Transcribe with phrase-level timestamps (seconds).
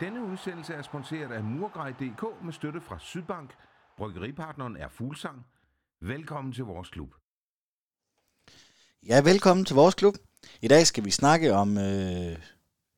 [0.00, 3.54] Denne udsendelse er sponsoreret af Murgrej.dk med støtte fra Sydbank.
[3.96, 5.46] Bryggeripartneren er Fuglsang.
[6.00, 7.14] Velkommen til vores klub.
[9.06, 10.14] Ja, velkommen til vores klub.
[10.62, 12.36] I dag skal vi snakke om øh,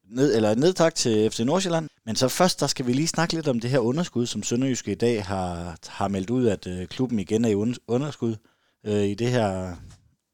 [0.05, 1.89] ned, eller nedtak til FC Nordsjælland.
[2.05, 4.93] Men så først, der skal vi lige snakke lidt om det her underskud, som Sønderjyske
[4.93, 8.37] i dag har, har meldt ud, at øh, klubben igen er i underskud
[8.87, 9.77] øh, i det her,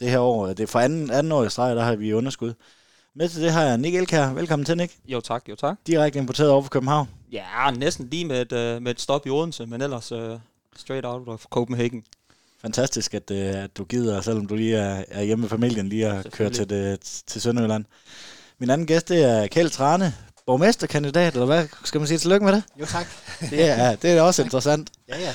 [0.01, 0.47] det her år.
[0.47, 2.55] Det er for anden, anden år i streg, der har vi underskud.
[3.15, 4.33] Med til det har jeg Nick Elkær.
[4.33, 4.93] Velkommen til, Nick.
[5.07, 5.77] Jo tak, jo tak.
[5.87, 7.09] Direkte importeret over fra København.
[7.33, 10.39] Ja, næsten lige med et, uh, med et stop i Odense, men ellers uh,
[10.77, 12.05] straight out of Copenhagen.
[12.63, 16.07] Fantastisk, at, uh, at du gider, selvom du lige er, er hjemme med familien, lige
[16.07, 17.85] at køre til, det, til Sønderjylland.
[18.59, 20.15] Min anden gæst, det er Kjeld Trane,
[20.47, 22.19] borgmesterkandidat, eller hvad skal man sige?
[22.19, 22.63] Tillykke med det?
[22.81, 23.07] Jo tak.
[23.51, 24.91] det, er, det er også interessant.
[25.09, 25.35] Ja, ja.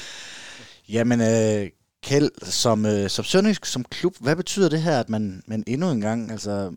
[0.89, 1.69] Jamen, øh,
[2.03, 5.89] Kjeld, som, øh, som Sønderjysk, som klub, hvad betyder det her, at man, man endnu
[5.91, 6.72] en gang, altså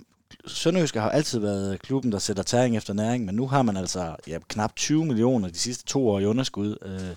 [0.47, 4.17] Sønderjysk har altid været klubben, der sætter tæring efter næring, men nu har man altså
[4.27, 6.77] ja, knap 20 millioner de sidste to år i underskud.
[6.83, 7.17] Øh,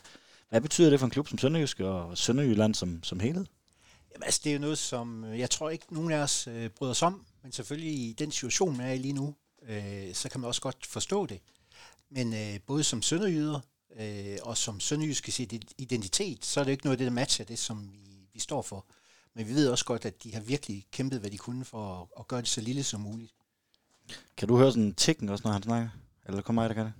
[0.49, 3.45] hvad betyder det for en klub som Sønderjysk og Sønderjylland som, som helhed?
[4.13, 6.69] Jamen, altså, det er jo noget, som øh, jeg tror ikke nogen af os øh,
[6.69, 9.35] bryder os om, men selvfølgelig i den situation, man er i lige nu,
[9.69, 11.39] øh, så kan man også godt forstå det.
[12.09, 13.59] Men øh, både som sønderjyder
[13.99, 17.59] øh, og som sønderjyske identitet, så er det ikke noget af det, der matcher det,
[17.59, 18.85] som vi, vi står for.
[19.35, 22.07] Men vi ved også godt, at de har virkelig kæmpet, hvad de kunne for at,
[22.19, 23.31] at gøre det så lille som muligt.
[24.37, 25.89] Kan du høre sådan en tikken også, når han snakker?
[26.25, 26.93] Eller kommer mig, der kan det?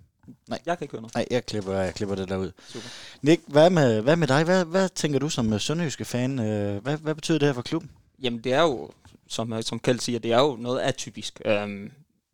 [0.48, 1.16] Nej, jeg kan ikke høre noget.
[1.16, 2.52] Nej, jeg klipper, jeg klipper det derud.
[2.68, 2.88] Super.
[3.22, 4.44] Nick, hvad med, hvad med dig?
[4.44, 6.40] Hvad, hvad tænker du som sønderjyske fan?
[6.40, 7.92] Øh, hvad, hvad betyder det her for klubben?
[8.22, 8.92] Jamen, det er jo,
[9.28, 11.42] som, som Kjeld siger, det er jo noget atypisk.
[11.46, 11.92] Um,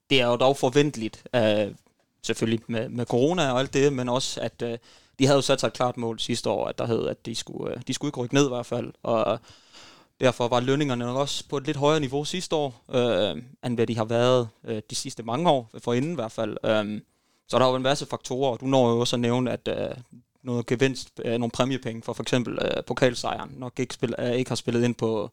[0.09, 1.73] det er jo dog forventeligt, uh,
[2.23, 4.69] selvfølgelig med, med corona og alt det, men også, at uh,
[5.19, 7.36] de havde jo sat sig et klart mål sidste år, at der hed, at de
[7.36, 8.94] skulle, uh, de skulle ikke rykke ned i hvert fald.
[9.03, 9.40] Og
[10.19, 13.88] Derfor var lønningerne nok også på et lidt højere niveau sidste år, øh, end hvad
[13.88, 16.57] de har været øh, de sidste mange år, for inden i hvert fald.
[16.63, 17.02] Øh,
[17.47, 18.58] så der er jo en masse faktorer.
[18.58, 19.96] Du når jo også at nævne, at øh,
[20.44, 24.52] noget gevinst, øh, nogle præmiepenge for for eksempel øh, pokalsejren nok ikke, spil, øh, ikke
[24.52, 25.31] har spillet ind på,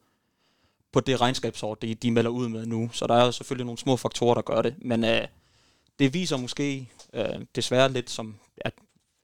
[0.93, 2.91] på det regnskabsår, de, de melder ud med nu.
[2.93, 4.75] Så der er jo selvfølgelig nogle små faktorer, der gør det.
[4.79, 5.27] Men øh,
[5.99, 8.73] det viser måske øh, desværre lidt som, at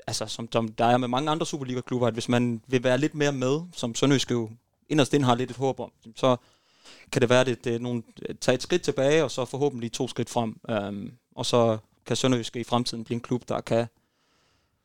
[0.06, 3.14] altså, som, som der er med mange andre Superliga-klubber, at hvis man vil være lidt
[3.14, 4.50] mere med, som Sønderjysk jo
[4.88, 6.36] inderst inde har lidt et håb om, så
[7.12, 8.02] kan det være, at det, det er nogle,
[8.40, 10.60] tage et skridt tilbage, og så forhåbentlig to skridt frem.
[10.70, 13.86] Øhm, og så kan Sønderjyske i fremtiden blive en klub, der kan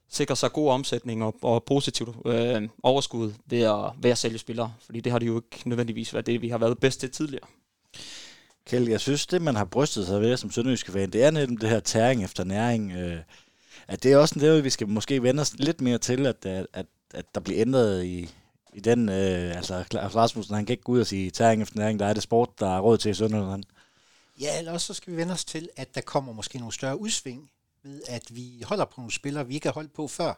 [0.09, 4.73] sikre sig god omsætning og, og positivt øh, overskud ved at, ved at sælge spillere.
[4.85, 7.47] Fordi det har de jo ikke nødvendigvis været det, vi har været bedst til tidligere.
[8.65, 11.61] Kjell, jeg synes, det man har brystet sig ved som sønderjyske fan, det er netop
[11.61, 12.91] det her tæring efter næring.
[12.91, 13.19] Øh,
[13.87, 16.85] at det er også det, vi skal måske vende os lidt mere til, at, at,
[17.13, 18.29] at der bliver ændret i,
[18.73, 21.79] i den, øh, altså Claus Rasmussen, han kan ikke gå ud og sige, tæring efter
[21.79, 23.63] næring, der er det sport, der er råd til i Sønderjylland.
[24.39, 26.99] Ja, eller også så skal vi vende os til, at der kommer måske nogle større
[26.99, 27.51] udsving
[27.83, 30.33] ved, at vi holder på nogle spillere, vi ikke har holdt på før.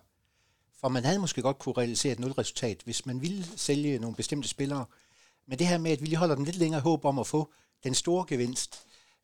[0.80, 4.48] For man havde måske godt kunne realisere et nulresultat, hvis man ville sælge nogle bestemte
[4.48, 4.86] spillere.
[5.48, 7.52] Men det her med, at vi lige holder dem lidt længere håb om at få
[7.84, 8.80] den store gevinst,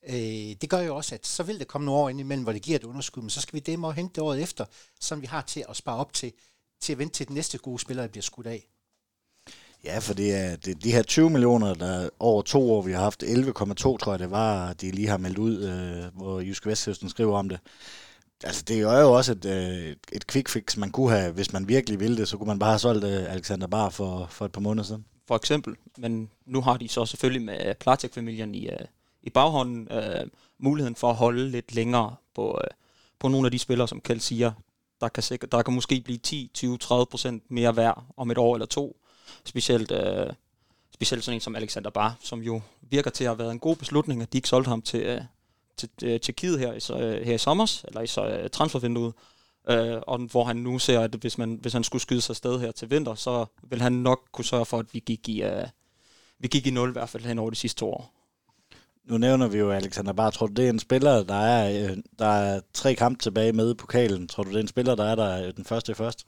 [0.08, 0.16] øh,
[0.62, 2.62] det gør jo også, at så vil der komme nogle år ind imellem, hvor det
[2.62, 4.66] giver et underskud, men så skal vi dem og hente det året efter,
[5.00, 6.34] som vi har til at spare op til,
[6.80, 8.68] til at vente til den næste gode spiller, der bliver skudt af.
[9.86, 13.02] Ja, for det er, det, de her 20 millioner, der over to år, vi har
[13.02, 17.10] haft 11,2, tror jeg det var, de lige har meldt ud, øh, hvor Jysk Vestkysten
[17.10, 17.60] skriver om det.
[18.44, 21.68] Altså, det er jo også et, øh, et quick fix, man kunne have, hvis man
[21.68, 24.52] virkelig ville det, så kunne man bare have solgt øh, Alexander Bar for, for et
[24.52, 25.06] par måneder siden.
[25.28, 28.80] For eksempel, men nu har de så selvfølgelig med Platek-familien i, øh,
[29.24, 30.28] i baghånden øh,
[30.60, 32.70] muligheden for at holde lidt længere på, øh,
[33.20, 34.52] på nogle af de spillere, som Kjeld siger,
[35.02, 38.38] der kan, sikre, der kan måske blive 10, 20, 30 procent mere værd om et
[38.38, 38.98] år eller to
[39.46, 40.34] Specielt, øh,
[40.94, 43.76] specielt sådan en som Alexander Bar, som jo virker til at have været en god
[43.76, 45.22] beslutning, at de ikke solgte ham til, øh,
[45.78, 49.14] til øh, Tjekkiet her, i, øh, her i sommer, eller i så, øh, transfervinduet.
[49.70, 52.60] Øh, og hvor han nu ser, at hvis, man, hvis han skulle skyde sig sted
[52.60, 55.68] her til vinter, så vil han nok kunne sørge for, at vi gik i, øh,
[56.40, 58.12] vi gik i nul i hvert fald hen over de sidste to år.
[59.06, 60.30] Nu nævner vi jo Alexander Bar.
[60.30, 63.72] Tror du, det er en spiller, der er, øh, der er tre kampe tilbage med
[63.72, 64.28] i pokalen?
[64.28, 66.26] Tror du, det er en spiller, der er der øh, den første i første?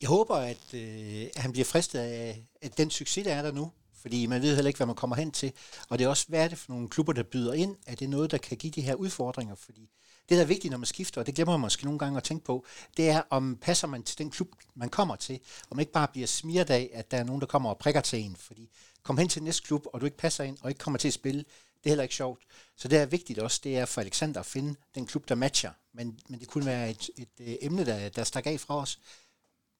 [0.00, 3.52] Jeg håber, at, øh, at han bliver fristet af, at den succes, der er der
[3.52, 3.72] nu.
[4.06, 5.52] Fordi man ved heller ikke, hvad man kommer hen til.
[5.88, 7.76] Og det er også, hvad er det for nogle klubber, der byder ind?
[7.86, 9.54] Er det noget, der kan give de her udfordringer?
[9.54, 9.90] Fordi
[10.28, 12.22] det, der er vigtigt, når man skifter, og det glemmer man måske nogle gange at
[12.22, 12.66] tænke på,
[12.96, 15.40] det er, om passer man til den klub, man kommer til,
[15.70, 18.00] Om man ikke bare bliver smidt af, at der er nogen, der kommer og prikker
[18.00, 18.36] til en.
[18.36, 18.70] Fordi
[19.02, 21.14] kom hen til næste klub, og du ikke passer ind, og ikke kommer til at
[21.14, 22.42] spille, det er heller ikke sjovt.
[22.76, 25.70] Så det er vigtigt også, det er for Alexander at finde den klub, der matcher.
[25.92, 28.98] Men, men det kunne være et, et, et emne, der, der stak af fra os.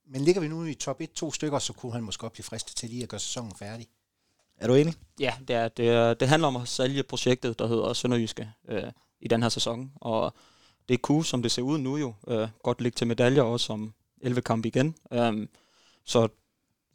[0.06, 2.76] Men ligger vi nu i top 1-2 stykker, så kunne han måske godt blive fristet
[2.76, 3.87] til lige at gøre sæsonen færdig.
[4.58, 4.94] Er du enig?
[5.20, 8.93] Ja, det, er, det, er, det handler om at sælge projektet, der hedder Sønderjyske, øh,
[9.20, 9.93] i den her sæson.
[9.97, 10.35] Og
[10.88, 13.94] det kunne, som det ser ud nu jo, øh, godt ligge til medaljer også om
[14.20, 14.94] 11 kamp igen.
[15.11, 15.49] Um,
[16.05, 16.29] så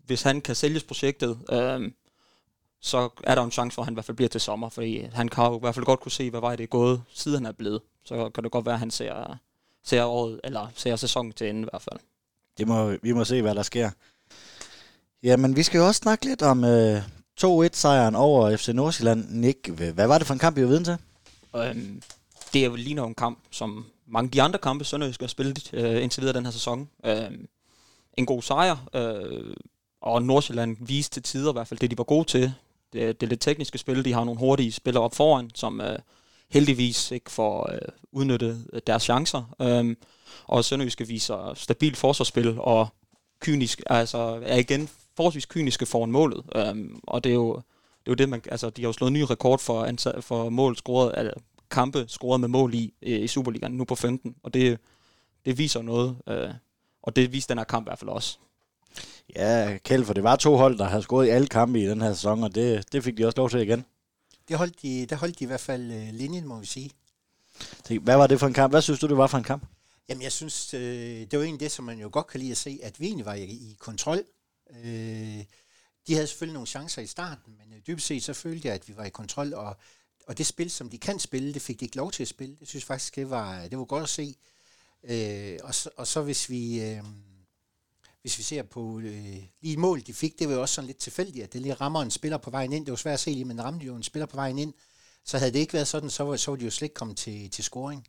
[0.06, 1.94] hvis han kan sælges projektet, um,
[2.80, 5.02] så er der en chance for, at han i hvert fald bliver til sommer, fordi
[5.02, 7.38] han kan jo i hvert fald godt kunne se, hvad vej det er gået, siden
[7.38, 7.82] han er blevet.
[8.04, 9.38] Så kan det godt være, at han ser,
[9.84, 12.00] ser året, eller ser sæsonen til ende i hvert fald.
[12.58, 13.90] Det må, vi må se, hvad der sker.
[15.24, 17.02] Jamen, vi skal jo også snakke lidt om øh,
[17.44, 19.26] 2-1-sejren over FC Nordsjælland.
[19.30, 20.98] Nick, hvad var det for en kamp, I var viden til?
[21.56, 22.02] Øhm,
[22.54, 25.74] det er jo lige en kamp, som mange af de andre kampe, Sønderjysk har spillet
[25.74, 26.90] øh, indtil videre den her sæson.
[27.06, 27.32] Øh,
[28.18, 29.56] en god sejr, øh,
[30.02, 32.54] og Nordsjælland viste til tider i hvert fald det, de var gode til.
[32.94, 36.00] Det, det lidt tekniske spil, de har nogle hurtige spillere op foran, som øh,
[36.52, 37.80] heldigvis ikke får øh,
[38.12, 39.56] udnyttet øh, deres chancer.
[39.62, 39.98] Øhm,
[40.46, 42.88] og Sønderjyske viser stabilt forsvarsspil og
[43.40, 46.44] kynisk, altså er igen forholdsvis kyniske foran målet.
[46.56, 47.62] Øhm, og det er jo
[48.06, 50.50] det er jo det, man, altså, de har jo slået ny rekord for, ansat, for
[50.50, 54.36] mål scoret, altså, kampe scoret med mål i, øh, i Superligaen, nu på 15.
[54.44, 54.80] Og det,
[55.46, 56.50] det viser noget, øh,
[57.04, 58.38] og det viser den her kamp i hvert fald også.
[59.36, 62.02] Ja, Kjeld, for det var to hold, der havde scoret i alle kampe i den
[62.02, 63.86] her sæson, og det, det fik de også lov til igen.
[64.48, 66.92] Det holdt de, der holdt de i hvert fald uh, linjen, må vi sige.
[68.02, 68.74] Hvad var det for en kamp?
[68.74, 69.66] Hvad synes du, det var for en kamp?
[70.10, 70.82] Jamen, jeg synes, øh,
[71.32, 73.26] det var egentlig det, som man jo godt kan lide at se, at vi egentlig
[73.26, 74.24] var i, i kontrol.
[74.70, 75.44] Øh,
[76.08, 78.88] de havde selvfølgelig nogle chancer i starten, men øh, dybest set så følte jeg, at
[78.88, 79.78] vi var i kontrol, og,
[80.28, 82.56] og det spil, som de kan spille, det fik de ikke lov til at spille.
[82.60, 84.36] Det synes faktisk, det var, det var godt at se.
[85.04, 86.82] Øh, og, så, og så hvis vi...
[86.82, 87.04] Øh,
[88.22, 90.98] hvis vi ser på øh, lige mål, de fik, det var jo også sådan lidt
[90.98, 92.86] tilfældigt, at det lige rammer en spiller på vejen ind.
[92.86, 94.74] Det var svært at se lige, men ramte jo en spiller på vejen ind.
[95.26, 97.18] Så havde det ikke været sådan, så var, så var de jo slet ikke kommet
[97.18, 98.08] til, til scoring.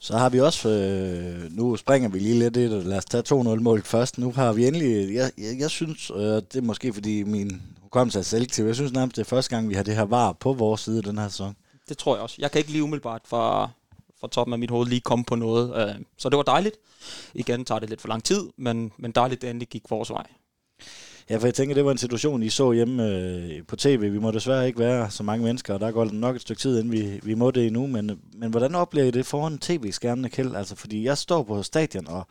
[0.00, 3.24] Så har vi også, øh, nu springer vi lige lidt i det, lad os tage
[3.42, 4.18] 2-0 mål først.
[4.18, 8.18] Nu har vi endelig, jeg, jeg, jeg synes, øh, det er måske fordi min hukommelse
[8.18, 10.52] er selektiv, jeg synes nærmest det er første gang, vi har det her var på
[10.52, 11.56] vores side den her sæson.
[11.88, 12.36] Det tror jeg også.
[12.38, 13.70] Jeg kan ikke lige umiddelbart fra,
[14.26, 16.76] fra toppen af mit hoved lige komme på noget, øh, så det var dejligt.
[17.34, 20.26] Igen tager det lidt for lang tid, men, men dejligt, det endelig gik vores vej.
[21.30, 24.12] Ja, for jeg tænker, det var en situation, I så hjemme øh, på tv.
[24.12, 26.78] Vi må desværre ikke være så mange mennesker, og der går nok et stykke tid,
[26.78, 27.86] inden vi, vi må det endnu.
[27.86, 30.56] Men, men hvordan oplever I det foran tv-skærmene, Kjeld?
[30.56, 32.26] Altså, fordi jeg står på stadion, og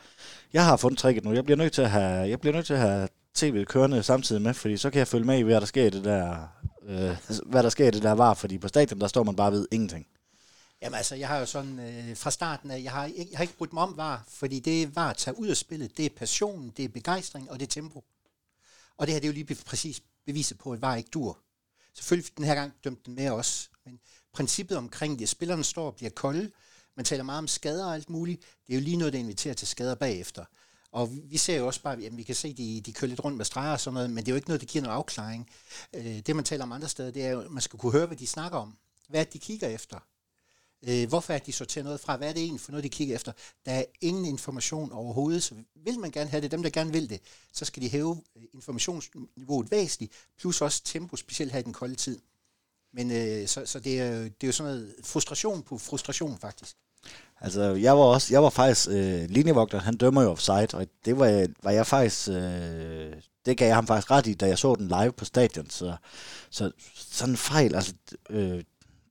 [0.53, 1.33] jeg har fundet tricket nu.
[1.33, 4.41] Jeg bliver nødt til at have, jeg bliver nødt til at have tv kørende samtidig
[4.41, 6.37] med, fordi så kan jeg følge med i, hvad der sker i det der,
[6.87, 7.11] øh,
[7.45, 9.67] hvad der sker i det der var, fordi på stadion, der står man bare ved
[9.71, 10.05] ingenting.
[10.81, 13.57] Jamen altså, jeg har jo sådan øh, fra starten af, jeg har, jeg har ikke
[13.57, 15.97] brugt mig om var, fordi det var at tage ud af spillet.
[15.97, 18.03] Det er passion, det er begejstring, og det er tempo.
[18.97, 21.39] Og det her det er jo lige præcis beviset på, at VAR ikke dur.
[21.93, 23.99] Selvfølgelig den her gang dømte den med os, men
[24.33, 26.51] princippet omkring det, at spillerne står og bliver kolde,
[26.95, 29.53] man taler meget om skader og alt muligt, det er jo lige noget, der inviterer
[29.53, 30.45] til skader bagefter.
[30.91, 33.23] Og vi ser jo også bare, at vi kan se, at de, de kører lidt
[33.23, 34.95] rundt med streger og sådan noget, men det er jo ikke noget, der giver noget
[34.95, 35.49] afklaring.
[35.93, 38.05] Øh, det, man taler om andre steder, det er jo, at man skal kunne høre,
[38.05, 38.77] hvad de snakker om.
[39.07, 39.99] Hvad de kigger efter?
[40.87, 42.17] Øh, hvorfor er de sorterer noget fra?
[42.17, 43.31] Hvad er det egentlig for noget, de kigger efter?
[43.65, 47.09] Der er ingen information overhovedet, så vil man gerne have det, dem der gerne vil
[47.09, 47.21] det,
[47.53, 51.95] så skal de hæve øh, informationsniveauet væsentligt, plus også tempo, specielt her i den kolde
[51.95, 52.19] tid.
[52.93, 56.75] Men øh, så, så det, er, det er jo sådan noget frustration på frustration faktisk.
[57.41, 61.19] Altså, jeg var også, jeg var faktisk øh, linjevogter, han dømmer jo offside, og det
[61.19, 63.13] var, var jeg faktisk, øh,
[63.45, 65.95] det gav jeg ham faktisk ret i, da jeg så den live på stadion, så,
[66.49, 67.93] så sådan en fejl, altså,
[68.29, 68.63] øh,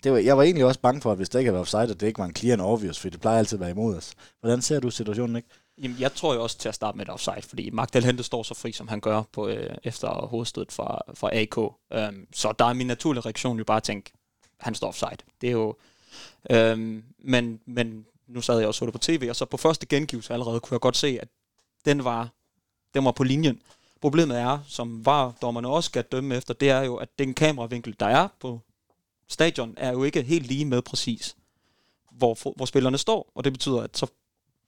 [0.04, 1.82] det var, jeg var egentlig også bange for, at hvis det ikke havde været offside,
[1.82, 3.96] at det ikke var en clear and obvious, for det plejer altid at være imod
[3.96, 4.14] os.
[4.40, 5.48] Hvordan ser du situationen, ikke?
[5.82, 8.42] Jamen, jeg tror jo også til at starte med et offside, fordi Magdal Hente står
[8.42, 11.58] så fri, som han gør på, øh, efter hovedstødet fra, fra AK.
[11.92, 14.12] Øhm, så der er min naturlige reaktion jo bare at tænke,
[14.60, 15.16] han står offside.
[15.40, 15.76] Det er jo...
[16.50, 19.86] Øhm, men, men nu sad jeg og så det på tv, og så på første
[19.86, 21.28] gengivelse allerede kunne jeg godt se, at
[21.84, 22.28] den var,
[22.94, 23.60] den var på linjen.
[24.00, 27.96] Problemet er, som var dommerne også skal dømme efter, det er jo, at den kameravinkel,
[28.00, 28.60] der er på
[29.28, 31.36] stadion er jo ikke helt lige med præcis,
[32.12, 34.06] hvor, hvor spillerne står, og det betyder, at så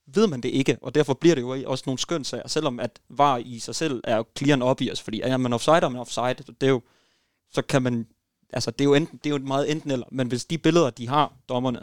[0.06, 3.36] ved man det ikke, og derfor bliver det jo også nogle skønsager, selvom at var
[3.36, 6.66] i sig selv er clear i os fordi er man offside, er man offside, det
[6.66, 6.82] er jo,
[7.52, 8.06] så kan man,
[8.52, 10.90] altså det er jo, enten, det er jo meget enten eller, men hvis de billeder,
[10.90, 11.82] de har, dommerne,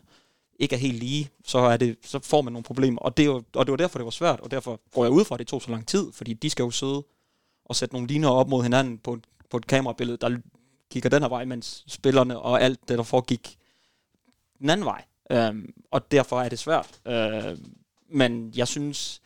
[0.59, 3.27] ikke er helt lige, så, er det, så får man nogle problemer, og det, er
[3.27, 5.39] jo, og det var derfor, det var svært, og derfor går jeg ud fra, at
[5.39, 7.03] det tog så lang tid, fordi de skal jo sidde
[7.65, 9.17] og sætte nogle linjer op mod hinanden på,
[9.49, 10.37] på et kamerabillede, der
[10.93, 13.57] kigger den her vej, mens spillerne og alt det, der foregik
[14.59, 15.03] den anden vej.
[15.31, 16.99] Øhm, og derfor er det svært.
[17.07, 17.75] Øhm,
[18.09, 19.21] men jeg synes,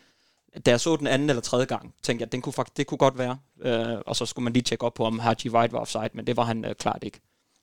[0.66, 2.88] da jeg så den anden eller tredje gang, tænkte jeg, at den kunne faktisk, det
[2.88, 3.40] kunne godt være.
[3.62, 6.28] Øh, og så skulle man lige tjekke op på, om Haji White var offside, men
[6.28, 7.20] det var han øh, klart ikke.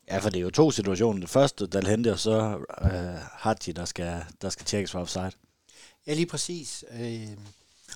[0.08, 1.20] Ja, for det er jo to situationer.
[1.20, 2.90] Det første, Dalhente, og så øh,
[3.32, 5.32] Haji, der skal, der skal tjekkes for offside.
[6.06, 6.84] Ja, lige præcis.
[7.00, 7.28] Øh,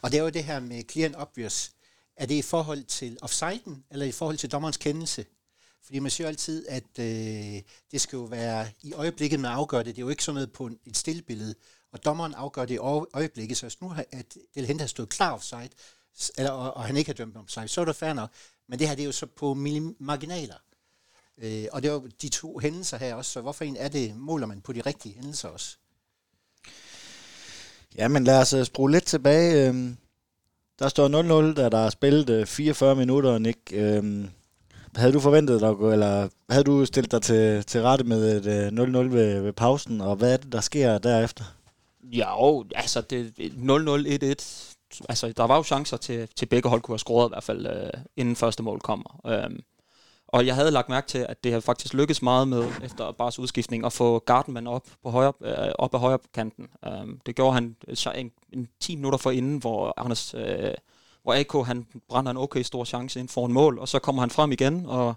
[0.02, 1.70] og det er jo det her med clear and obvious.
[2.16, 5.24] Er det i forhold til offsiden, eller i forhold til dommerens kendelse?
[5.88, 9.86] Fordi man siger altid, at øh, det skal jo være i øjeblikket, man afgør det.
[9.86, 11.54] Det er jo ikke sådan noget på en, et stillbillede.
[11.92, 12.78] Og dommeren afgør det i
[13.12, 13.56] øjeblikket.
[13.56, 15.68] Så hvis nu at Del har stået klar offside,
[16.38, 18.30] eller, og, og han ikke har dømt offside, så er det fair nok.
[18.68, 19.54] Men det her det er jo så på
[19.98, 20.54] marginaler.
[21.38, 24.16] Øh, og det er jo de to hændelser her også, så hvorfor en er det,
[24.16, 25.76] måler man på de rigtige hændelser også?
[27.96, 29.68] Ja, men lad os uh, lidt tilbage.
[29.68, 29.96] Øhm,
[30.78, 31.08] der står
[31.52, 33.72] 0-0, da der er spillet øh, 44 minutter, Nick.
[33.72, 34.30] Øhm,
[34.96, 38.84] havde du forventet dig, eller havde du stillet dig til, til rette med et øh,
[38.84, 41.44] 0-0 ved, ved pausen, og hvad er det, der sker derefter?
[42.02, 44.74] Ja, jo, altså det 0-0-1-1.
[45.08, 47.66] Altså, der var jo chancer til, til begge hold kunne have scoret i hvert fald,
[47.66, 49.20] øh, inden første mål kommer.
[49.26, 49.60] Øhm,
[50.28, 53.38] og jeg havde lagt mærke til, at det har faktisk lykkedes meget med, efter Bars
[53.38, 56.66] udskiftning, at få Gardenman op, på højre, øh, op af højre kanten.
[56.84, 60.74] Øhm, det gjorde han så en, en 10 minutter for inden, hvor Anders, øh,
[61.22, 64.22] hvor AK han brænder en okay stor chance ind for en mål, og så kommer
[64.22, 65.14] han frem igen, og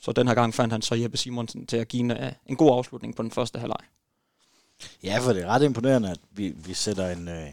[0.00, 2.56] så den her gang fandt han så Jeppe Simonsen til at give en, øh, en
[2.56, 3.80] god afslutning på den første halvleg.
[5.02, 7.28] Ja, for det er ret imponerende, at vi, vi sætter en...
[7.28, 7.46] Øh,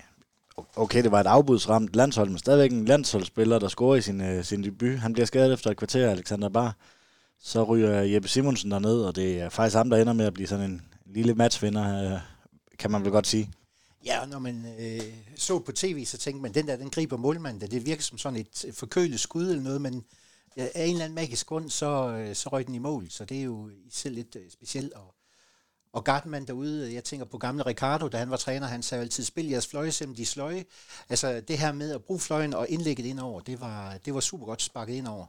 [0.75, 4.43] okay, det var et afbudsramt landshold, men stadigvæk en landsholdsspiller, der scorer i sin, øh,
[4.43, 4.99] sin debut.
[4.99, 6.75] Han bliver skadet efter et kvarter, Alexander Bar.
[7.39, 10.47] Så ryger Jeppe Simonsen derned, og det er faktisk ham, der ender med at blive
[10.47, 12.19] sådan en lille matchvinder, øh,
[12.79, 13.49] kan man vel godt sige.
[14.05, 17.71] Ja, når man øh, så på tv, så tænkte man, den der, den griber målmanden,
[17.71, 20.05] det virker som sådan et forkølet skud eller noget, men
[20.57, 23.25] ja, af en eller anden magisk grund, så, øh, så røg den i mål, så
[23.25, 24.93] det er jo selv lidt øh, specielt.
[24.93, 25.15] Og,
[25.93, 29.23] og Gartman derude, jeg tænker på gamle Ricardo, da han var træner, han sagde altid,
[29.23, 30.65] spil jeres fløje, selvom de sløje.
[31.09, 34.19] Altså det her med at bruge fløjen og indlægget ind over, det var, det var
[34.19, 35.25] super godt sparket ind over.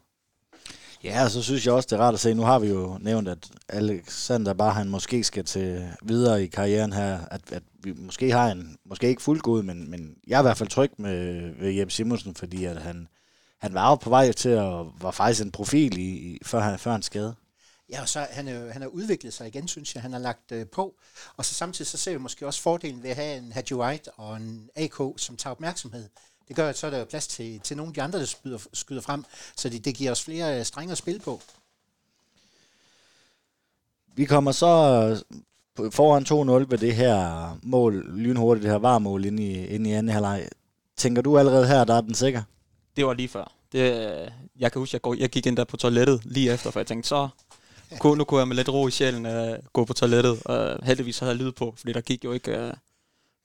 [1.07, 2.35] Ja, og så synes jeg også, det er rart at se.
[2.35, 6.93] Nu har vi jo nævnt, at Alexander bare han måske skal til videre i karrieren
[6.93, 7.21] her.
[7.31, 10.43] At, at vi måske har en, måske ikke fuldt god, men, men jeg er i
[10.43, 13.09] hvert fald tryg med ved Jeppe Simonsen, fordi at han,
[13.61, 16.79] han var jo på vej til at var faktisk en profil i, i før, han,
[16.79, 17.35] før han skade.
[17.91, 20.03] Ja, og så han, er, han har udviklet sig igen, synes jeg.
[20.03, 20.95] Han har lagt øh, på.
[21.37, 24.11] Og så samtidig så ser vi måske også fordelen ved at have en Hadji White
[24.11, 26.09] og en AK, som tager opmærksomhed.
[26.49, 28.59] Det gør, at så er der plads til, til nogle af de andre, der skyder,
[28.73, 29.25] skyder frem,
[29.57, 31.41] så det, det giver os flere øh, strenge at spille på.
[34.15, 34.67] Vi kommer så
[35.81, 39.93] øh, foran 2-0 ved det her mål, lynhurtigt, det her varmål inde i, inde i
[39.93, 40.49] anden halvleg.
[40.97, 42.43] Tænker du allerede her, der er den sikker?
[42.97, 43.53] Det var lige før.
[43.73, 43.83] Det,
[44.59, 46.87] jeg kan huske, jeg, går, jeg gik ind der på toilettet lige efter, for jeg
[46.87, 47.29] tænkte, så
[48.05, 50.43] nu kunne jeg med lidt ro i sjælen uh, gå på toilettet.
[50.45, 52.65] Og heldigvis havde jeg lyd på, fordi der gik jo ikke...
[52.65, 52.71] Uh,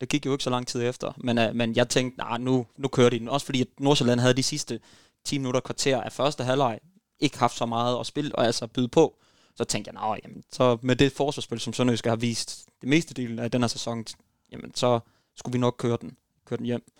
[0.01, 2.67] det gik jo ikke så lang tid efter, men, uh, men jeg tænkte, nej, nu,
[2.77, 3.29] nu kører de den.
[3.29, 4.79] Også fordi, at Nordsjælland havde de sidste
[5.25, 6.79] 10 minutter kvarter af første halvleg
[7.19, 9.17] ikke haft så meget at spille, og altså byde på.
[9.55, 13.13] Så tænkte jeg, nej, jamen, så med det forsvarsspil, som Sønderjysk har vist det meste
[13.13, 14.05] del af den her sæson,
[14.51, 14.99] jamen, så
[15.35, 16.91] skulle vi nok køre den, køre den hjem.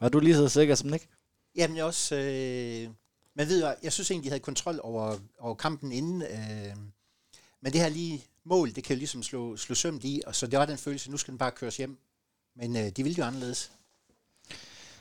[0.00, 1.08] Var du lige så sikker som Nick?
[1.56, 2.16] Jamen, jeg også...
[2.16, 2.88] Øh,
[3.36, 6.22] man ved jeg synes egentlig, de havde kontrol over, over kampen inden.
[6.22, 6.76] Øh,
[7.60, 10.46] men det her lige mål, det kan jo ligesom slå, slå sømt i, og så
[10.46, 11.98] det var den følelse, nu skal den bare køres hjem.
[12.56, 13.70] Men øh, de ville jo anderledes.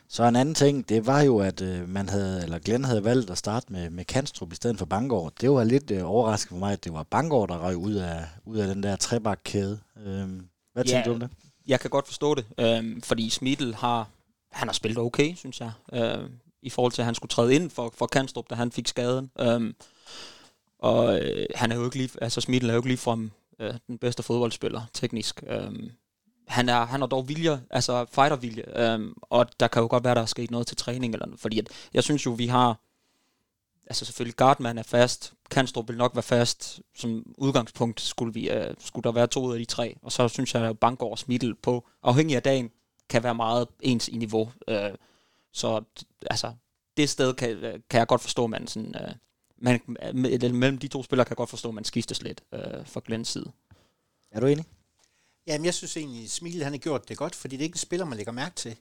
[0.07, 3.29] Så en anden ting, det var jo, at øh, man havde, eller Glenn havde valgt
[3.29, 5.29] at starte med, med Kanstrup i stedet for Bangor.
[5.41, 8.25] Det var lidt øh, overraskende for mig, at det var Bangor, der røg ud af,
[8.45, 9.79] ud af den der trebakkæde.
[9.97, 10.27] Øh,
[10.73, 11.29] hvad ja, tænker du om det?
[11.67, 14.09] Jeg kan godt forstå det, øh, fordi Smidl har,
[14.51, 15.71] han har spillet okay, synes jeg.
[15.93, 16.29] Øh,
[16.61, 19.31] i forhold til, at han skulle træde ind for, for Kanstrup, da han fik skaden.
[19.45, 19.75] Um,
[20.79, 23.17] og øh, han er jo ikke lige, altså Smidl er jo ikke lige fra
[23.59, 25.43] øh, den bedste fodboldspiller, teknisk.
[25.67, 25.91] Um,
[26.47, 30.15] han er, han er dog vilje, altså fightervilje, øhm, og der kan jo godt være,
[30.15, 32.79] der er sket noget til træning, eller noget, fordi at, jeg synes jo, vi har,
[33.87, 38.75] altså selvfølgelig Gardman er fast, Kanstrup vil nok være fast, som udgangspunkt skulle, vi, øh,
[38.79, 41.55] skulle der være to ud af de tre, og så synes jeg, at Bangor og
[41.61, 42.71] på, afhængig af dagen,
[43.09, 44.51] kan være meget ens i niveau.
[44.67, 44.91] øh,
[45.51, 45.83] så
[46.29, 46.53] altså,
[46.97, 49.13] det sted kan, øh, kan jeg godt forstå, man sådan, øh,
[49.57, 49.81] man,
[50.53, 53.27] mellem de to spillere kan jeg godt forstå, at man skiftes lidt øh, fra Glens
[53.27, 53.51] side.
[54.31, 54.65] Er du enig?
[55.47, 57.79] Jamen, jeg synes egentlig, Smil han har gjort det godt, fordi det er ikke en
[57.79, 58.75] spiller, man lægger mærke til.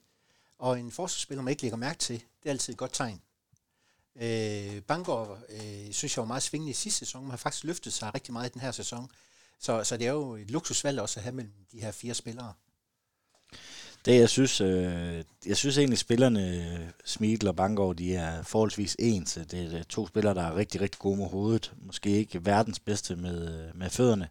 [0.59, 3.21] Og en forsvarsspiller, man ikke lægger mærke til, det er altid et godt tegn.
[4.17, 7.93] Øh, Bangor øh, synes jeg var meget svingende i sidste sæson, men har faktisk løftet
[7.93, 9.11] sig rigtig meget i den her sæson.
[9.59, 12.53] Så, så det er jo et luksusvalg også at have mellem de her fire spillere.
[14.05, 19.39] Det, jeg synes, øh, jeg synes egentlig, spillerne Smidl og Bangor, de er forholdsvis ens.
[19.51, 21.73] Det er to spillere, der er rigtig, rigtig gode med hovedet.
[21.77, 24.29] Måske ikke verdens bedste med, øh, med fødderne.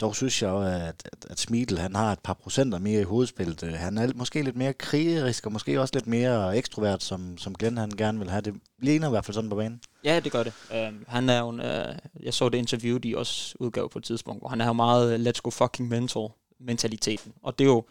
[0.00, 3.04] Dog synes jeg jo, at, at, at Smidl, han har et par procenter mere i
[3.04, 3.62] hovedspillet.
[3.62, 7.54] Øh, han er måske lidt mere krigerisk, og måske også lidt mere ekstrovert, som, som
[7.54, 8.40] Glenn han gerne vil have.
[8.40, 9.80] Det ligner i hvert fald sådan på banen.
[10.04, 10.52] Ja, det gør det.
[10.70, 14.04] Uh, han er jo en, uh, jeg så det interview, de også udgav på et
[14.04, 16.28] tidspunkt, hvor han er jo meget øh, let's go fucking mental
[16.60, 17.32] mentaliteten.
[17.42, 17.84] Og det er jo,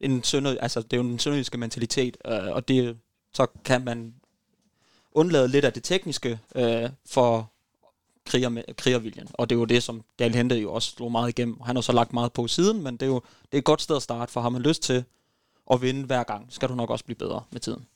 [0.00, 2.96] en sønder, altså det er jo en sønderjyske mentalitet, uh, og det,
[3.34, 4.14] så kan man
[5.12, 7.52] undlade lidt af det tekniske, uh, for
[8.30, 9.28] kriger med, krigerviljen.
[9.32, 11.56] Og det er jo det, som Dal Hente jo også slog meget igennem.
[11.64, 13.82] Han har så lagt meget på siden, men det er jo det er et godt
[13.82, 15.04] sted at starte, for har man lyst til
[15.72, 17.86] at vinde hver gang, skal du nok også blive bedre med tiden.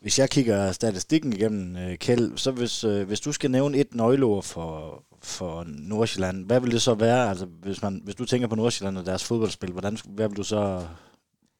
[0.00, 3.94] Hvis jeg kigger statistikken igennem, øh, Kjeld, så hvis, øh, hvis du skal nævne et
[3.94, 7.28] nøgleord for, for Nordsjælland, hvad vil det så være?
[7.28, 10.42] Altså, hvis, man, hvis du tænker på Nordsjælland og deres fodboldspil, hvordan, hvad vil du
[10.42, 10.86] så,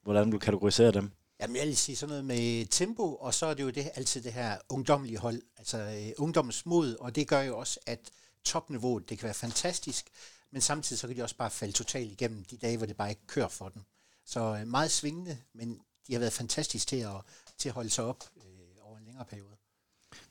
[0.02, 1.11] hvordan vil du kategorisere dem?
[1.40, 4.23] Jamen, jeg vil sige sådan noget med tempo, og så er det jo det, altid
[4.23, 8.11] det her ungdomlige hold, altså øh, ungdommens mod, og det gør jo også, at
[8.45, 10.07] topniveauet, det kan være fantastisk,
[10.50, 13.11] men samtidig så kan de også bare falde totalt igennem de dage, hvor det bare
[13.11, 13.83] ikke kører for dem.
[14.26, 17.21] Så øh, meget svingende, men de har været fantastisk til at,
[17.59, 19.57] til at holde sig op øh, over en længere periode.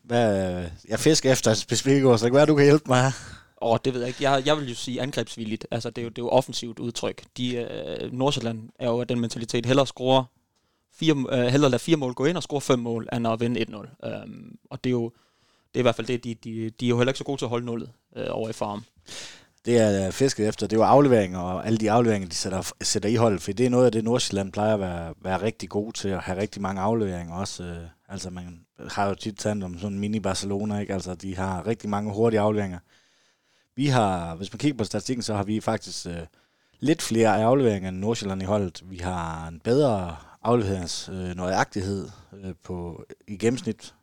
[0.02, 3.02] Hvad, jeg fisker efter et specifikt ord, så det kan være, du kan hjælpe mig
[3.02, 3.12] her.
[3.62, 4.24] Åh, oh, det ved jeg ikke.
[4.24, 5.68] Jeg, jeg vil jo sige angrebsvilligt.
[5.72, 7.24] Altså, det er jo, det er jo offensivt udtryk.
[7.38, 10.26] De, øh, Nordsjælland er jo den mentalitet, hellere score
[11.00, 13.62] fire, øh, hellere lade fire mål gå ind og score fem mål, end at vinde
[13.62, 14.08] 1-0.
[14.08, 15.12] Øhm, og det er jo
[15.76, 17.38] det er i hvert fald det, de, de, de er jo heller ikke så gode
[17.38, 18.84] til at holde nullet øh, over i farm.
[19.66, 23.10] Det er øh, fisket efter, det var afleveringer, og alle de afleveringer, de sætter, sætter
[23.10, 25.94] i holdet, for det er noget af det, Nordsjælland plejer at være, være rigtig god
[25.94, 27.64] til, at have rigtig mange afleveringer også.
[27.64, 27.78] Øh,
[28.10, 28.60] altså man
[28.90, 30.94] har jo tit talt om sådan en mini-Barcelona, ikke?
[30.94, 32.80] Altså de har rigtig mange hurtige afleveringer.
[33.76, 36.14] Vi har, hvis man kigger på statistikken, så har vi faktisk øh,
[36.80, 38.84] lidt flere afleveringer end Nordsjælland i holdet.
[38.86, 43.94] Vi har en bedre afleveringsnøjagtighed øh, øh, på, i gennemsnit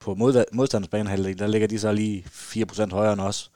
[0.00, 1.38] på mod, modstandersbanehalvdelen.
[1.38, 3.50] Der ligger de så lige 4% højere end os.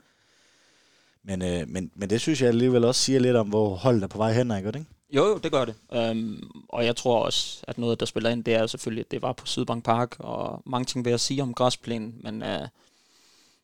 [1.23, 4.07] Men, øh, men, men det synes jeg alligevel også siger lidt om, hvor holdet er
[4.07, 4.85] på vej hen, ikke?
[5.11, 5.75] Jo, jo, det gør det.
[5.93, 9.23] Øhm, og jeg tror også, at noget, der spiller ind, det er selvfølgelig, at det
[9.23, 12.69] var på Sydbank Park, og mange ting vil jeg sige om græsplænen, men øh,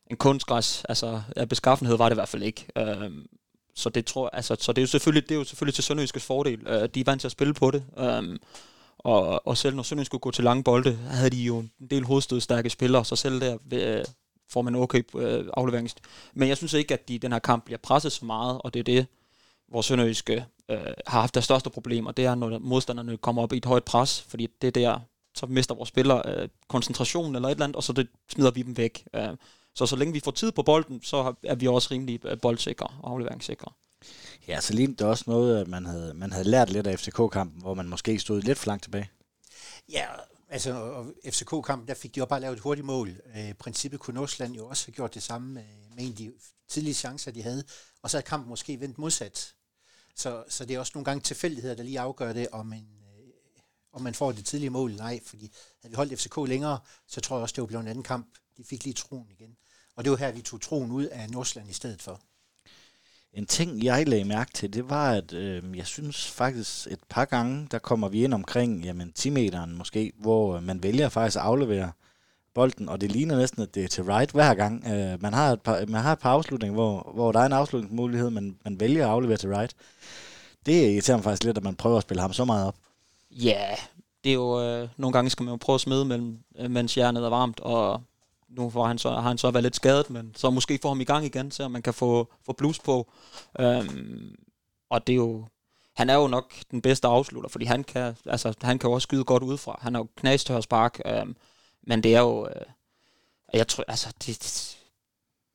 [0.07, 2.67] en kunstgræs, altså af beskaffenhed var det i hvert fald ikke.
[2.77, 3.27] Øhm,
[3.75, 6.25] så det tror altså, så det er jo selvfølgelig, det er jo selvfølgelig til Sønderjyskes
[6.25, 6.67] fordel.
[6.67, 7.83] Uh, de er vant til at spille på det.
[7.97, 8.39] Um,
[8.97, 12.03] og, og selv når Sønderjysk skulle gå til lange bolde, havde de jo en del
[12.03, 13.53] hovedstødstærke spillere, så selv der
[13.99, 14.05] uh,
[14.49, 15.95] får man okay øh, uh, afleverings.
[16.33, 18.79] Men jeg synes ikke, at de den her kamp bliver presset så meget, og det
[18.79, 19.05] er det,
[19.67, 20.75] hvor Sønderjyske uh,
[21.07, 24.21] har haft deres største problemer, det er, når modstanderne kommer op i et højt pres,
[24.21, 24.99] fordi det er der,
[25.35, 28.61] så mister vores spillere uh, koncentrationen eller et eller andet, og så det smider vi
[28.61, 29.03] dem væk.
[29.17, 29.35] Uh,
[29.75, 33.11] så så længe vi får tid på bolden, så er vi også rimelig boldsikre og
[33.11, 33.71] afleveringssikre.
[34.47, 37.61] Ja, så lignede det også noget, at man havde, man havde lært lidt af FCK-kampen,
[37.61, 39.09] hvor man måske stod lidt for langt tilbage.
[39.91, 40.05] Ja,
[40.49, 43.21] altså og FCK-kampen, der fik de jo bare lavet et hurtigt mål.
[43.37, 45.63] Øh, princippet kunne Nordsjælland jo også have gjort det samme med,
[45.95, 46.33] med en af de
[46.69, 47.63] tidlige chancer, de havde.
[48.03, 49.53] Og så er kampen måske vendt modsat.
[50.15, 53.00] Så, så det er også nogle gange tilfældigheder, der lige afgør det, om, en, øh,
[53.93, 55.19] om man får det tidlige mål nej.
[55.25, 55.51] Fordi
[55.81, 58.27] havde vi holdt FCK længere, så tror jeg også, det var blevet en anden kamp.
[58.57, 59.55] De fik lige troen igen.
[59.95, 62.21] Og det var her, vi tog troen ud af Nordsjælland i stedet for.
[63.33, 67.25] En ting, jeg lagde mærke til, det var, at øh, jeg synes faktisk et par
[67.25, 71.37] gange, der kommer vi ind omkring jamen, 10 meteren måske, hvor øh, man vælger faktisk
[71.37, 71.91] at aflevere
[72.53, 74.87] bolden, og det ligner næsten, at det er til right hver gang.
[74.87, 77.53] Øh, man, har et par, man har et par afslutninger, hvor, hvor der er en
[77.53, 79.75] afslutningsmulighed, men man vælger at aflevere til right.
[80.65, 82.75] Det irriterer mig faktisk lidt, at man prøver at spille ham så meget op.
[83.31, 83.75] Ja,
[84.23, 86.97] det er jo, øh, nogle gange skal man jo prøve at smide, mellem, øh, mens
[86.97, 88.03] jernet er varmt, og
[88.49, 91.01] nu får han så, har han så været lidt skadet, men så måske få ham
[91.01, 93.11] i gang igen, så man kan få, få blues på.
[93.59, 94.35] Øhm,
[94.89, 95.47] og det er jo,
[95.95, 99.05] han er jo nok den bedste afslutter, fordi han kan, altså, han kan jo også
[99.05, 99.79] skyde godt udefra.
[99.81, 101.35] Han er jo knastør spark, øhm,
[101.87, 102.65] men det er jo, øh,
[103.53, 104.39] jeg tror, altså, det,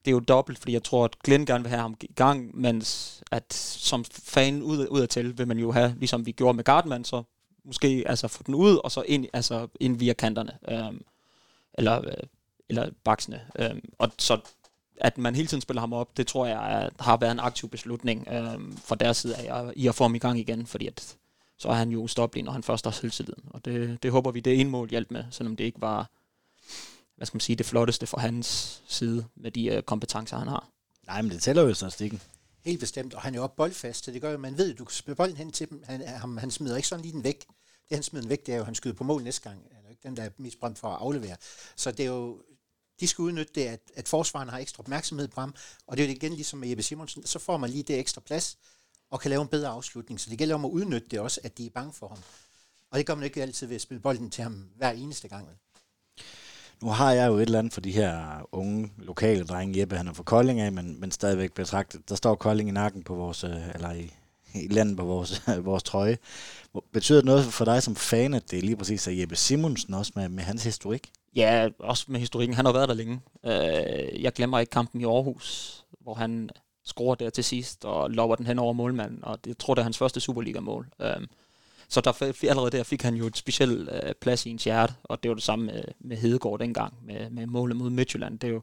[0.04, 2.60] det er jo dobbelt, fordi jeg tror, at Glenn gerne vil have ham i gang,
[2.60, 6.56] mens at som fan ud, ud af til, vil man jo have, ligesom vi gjorde
[6.56, 7.22] med Gardman, så
[7.66, 10.58] måske altså få den ud, og så ind, altså ind via kanterne.
[10.68, 11.04] Øhm,
[11.74, 12.12] eller øh,
[12.68, 13.40] eller baksene.
[13.58, 14.40] Øhm, og så
[15.00, 17.68] at man hele tiden spiller ham op, det tror jeg er, har været en aktiv
[17.68, 21.16] beslutning øhm, fra deres side af, i at få ham i gang igen, fordi at,
[21.58, 23.44] så er han jo ustoppelig, når han først har selvtilliden.
[23.50, 26.10] Og det, det håber vi, det ene mål hjælp med, selvom det ikke var
[27.16, 30.68] hvad skal man sige, det flotteste fra hans side med de øh, kompetencer, han har.
[31.06, 32.20] Nej, men det tæller jo statistikken.
[32.66, 34.72] Helt bestemt, og han er jo også boldfast, så det gør jo, at man ved,
[34.72, 35.82] at du kan spille bolden hen til dem.
[35.86, 37.46] Han, han, han smider ikke sådan lige den væk.
[37.88, 39.66] Det han smider den væk, det er jo, at han skyder på mål næste gang.
[39.76, 41.36] Eller ikke den, der er mest brændt for at aflevere.
[41.76, 42.42] Så det er jo,
[43.00, 45.54] de skal udnytte det, at, at forsvaren har ekstra opmærksomhed på ham,
[45.86, 48.20] og det er jo igen ligesom med Jeppe Simonsen, så får man lige det ekstra
[48.20, 48.58] plads,
[49.10, 50.20] og kan lave en bedre afslutning.
[50.20, 52.18] Så det gælder om at udnytte det også, at de er bange for ham.
[52.90, 55.48] Og det gør man ikke altid ved at spille bolden til ham hver eneste gang.
[56.82, 59.80] Nu har jeg jo et eller andet for de her unge lokale drenge.
[59.80, 62.08] Jeppe, han er fra Kolding af, men, men stadigvæk betragtet.
[62.08, 64.12] Der står Kolding i nakken på vores, øh, eller i,
[64.54, 66.18] i landet på vores, vores trøje.
[66.92, 69.94] Betyder det noget for dig som fan, at det er lige præcis er Jeppe Simonsen
[69.94, 71.10] også med, med hans historik?
[71.36, 72.54] Ja, også med historikken.
[72.54, 73.20] Han har været der længe.
[73.44, 76.50] Øh, jeg glemmer ikke kampen i Aarhus, hvor han
[76.84, 79.80] scorer der til sidst og lopper den hen over målmanden, og det, jeg tror, det
[79.80, 80.88] er hans første Superliga-mål.
[81.00, 81.16] Øh,
[81.88, 85.22] så der, allerede der fik han jo et specielt øh, plads i ens hjerte, og
[85.22, 88.38] det var det samme med, med Hedegaard dengang, med, med målet mod Midtjylland.
[88.38, 88.62] Det er jo,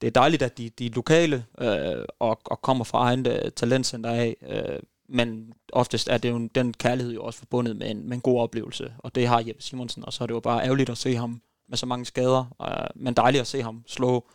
[0.00, 3.32] det er dejligt, at de, de er lokale øh, og, og kommer fra egen uh,
[3.32, 7.90] øh, talentcenter af, øh, men oftest er det jo den kærlighed jo også forbundet med
[7.90, 10.40] en, med en god oplevelse, og det har Jeppe Simonsen, og så er det jo
[10.40, 13.84] bare ærgerligt at se ham med så mange skader, øh, men dejligt at se ham
[13.86, 14.28] slå,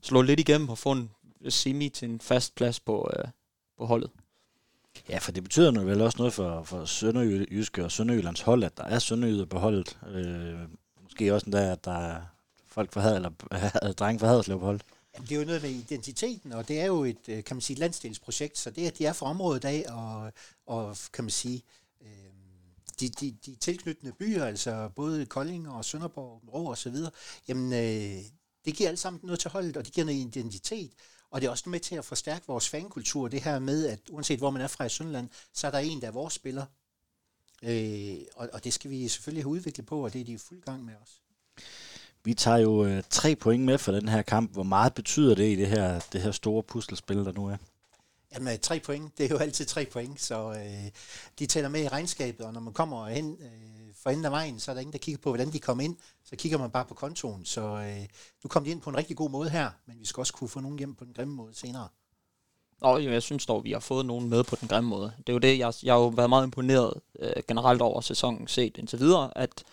[0.00, 1.10] slå lidt igennem og få en
[1.48, 3.24] semi til en fast plads på, øh,
[3.78, 4.10] på holdet.
[5.08, 8.76] Ja, for det betyder nu vel også noget for, for Sønderjyske og Sønderjyllands hold, at
[8.76, 9.98] der er Sønderjyder på holdet.
[10.14, 10.58] Øh,
[11.02, 12.20] måske også endda, at der er
[12.66, 13.30] folk for had, eller
[13.98, 14.82] drenge for Haderslev på holdet.
[15.14, 17.60] Jamen, det er jo noget med identiteten, og det er jo et, øh, kan man
[17.60, 20.32] sige, landsdelsprojekt, så det, at de er fra området af, og,
[20.66, 21.62] og kan man sige,
[22.02, 22.08] øh,
[23.00, 27.10] de, de, de tilknyttende byer, altså både Kolding og Sønderborg, Rå og så videre,
[27.48, 28.22] jamen, øh,
[28.64, 30.90] det giver alt sammen noget til holdet, og det giver noget identitet,
[31.30, 34.38] og det er også med til at forstærke vores fankultur, det her med, at uanset
[34.38, 36.66] hvor man er fra i Sønderland, så er der en, der er vores spiller.
[37.62, 40.38] Øh, og, og det skal vi selvfølgelig have udviklet på, og det er de i
[40.38, 41.20] fuld gang med os.
[42.24, 44.52] Vi tager jo øh, tre point med for den her kamp.
[44.52, 47.56] Hvor meget betyder det i det her, det her store puslespil, der nu er?
[48.34, 50.90] Jamen, øh, tre point, det er jo altid tre point, så øh,
[51.38, 54.60] de tæller med i regnskabet, og når man kommer hen øh, for enden af vejen,
[54.60, 55.96] så er der ingen, der kigger på, hvordan de kom ind.
[56.24, 57.44] Så kigger man bare på kontoen.
[57.44, 58.08] Så øh,
[58.44, 60.48] nu kom de ind på en rigtig god måde her, men vi skal også kunne
[60.48, 61.88] få nogen hjem på den grimme måde senere.
[62.80, 65.12] Og jeg synes dog, vi har fået nogen med på den grimme måde.
[65.18, 68.48] Det er jo det, jeg, jeg har jo været meget imponeret øh, generelt over sæsonen
[68.48, 69.64] set indtil videre, at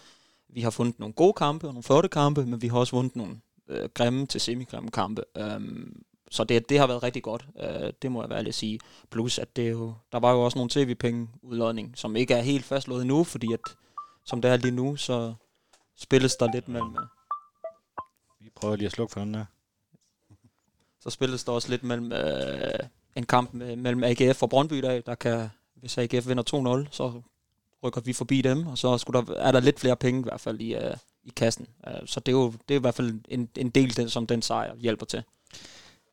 [0.50, 3.16] vi har fundet nogle gode kampe og nogle flotte kampe, men vi har også vundet
[3.16, 5.24] nogle øh, grimme til semigrimme kampe.
[5.38, 8.80] Øhm, så det, det har været rigtig godt, uh, det må jeg være at sige.
[9.10, 12.66] Plus, at det jo, der var jo også nogle tv-penge udlodning, som ikke er helt
[12.66, 13.60] fastlået endnu, fordi at,
[14.26, 15.34] som det er lige nu, så
[15.96, 16.98] spilles der lidt mellem...
[18.40, 19.46] Vi prøver lige at slukke for den her.
[21.02, 25.04] Så spilles der også lidt mellem uh, en kamp mellem AGF og Brøndby i dag,
[25.06, 27.22] der kan, hvis AGF vinder 2-0, så
[27.84, 30.42] rykker vi forbi dem, og så skulle der, er der lidt flere penge i hvert
[30.42, 31.68] fald i, uh, i kassen.
[31.88, 34.28] Uh, så det er jo det er i hvert fald en, en del, den, som
[34.28, 35.24] den sejr hjælper til.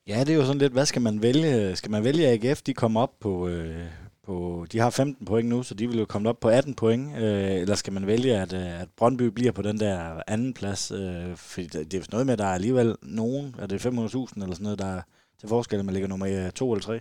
[0.07, 1.77] Ja, det er jo sådan lidt, hvad skal man vælge?
[1.77, 2.63] Skal man vælge AGF?
[2.63, 3.87] De kommer op på, øh,
[4.23, 7.17] på, de har 15 point nu, så de vil jo komme op på 18 point.
[7.17, 10.91] Øh, eller skal man vælge, at, øh, at Brøndby bliver på den der anden plads?
[10.91, 14.55] Øh, fordi det er noget med, at der er alligevel nogen, er det 500.000 eller
[14.55, 15.03] sådan noget, der er
[15.41, 17.01] til forskel, at man ligger nummer øh, 2 eller 3?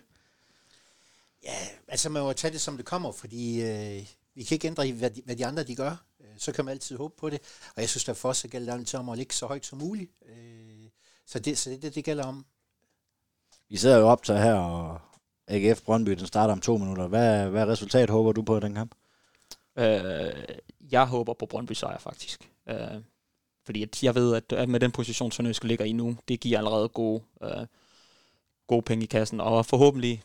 [1.44, 4.88] Ja, altså man må tage det, som det kommer, fordi øh, vi kan ikke ændre
[4.88, 6.06] i, hvad de, hvad de andre de gør.
[6.22, 7.40] Øh, så kan man altid håbe på det.
[7.76, 10.12] Og jeg synes, der for os gælder det om at ligge så højt som muligt.
[10.30, 10.90] Øh,
[11.26, 12.46] så det, så det, det, det gælder om.
[13.70, 15.00] Vi sidder jo op til her, og
[15.48, 17.08] AGF Brøndby, den starter om to minutter.
[17.08, 18.96] Hvad, hvad resultat håber du på i den kamp?
[19.78, 20.56] Øh,
[20.92, 22.50] jeg håber på Brøndby sejr, faktisk.
[22.70, 23.02] Øh,
[23.66, 26.90] fordi at jeg ved, at, med den position, Sønderjyske ligger i nu, det giver allerede
[26.90, 27.66] gode, øh,
[28.68, 29.42] gode penge i kassen.
[29.42, 30.24] Og forhåbentlig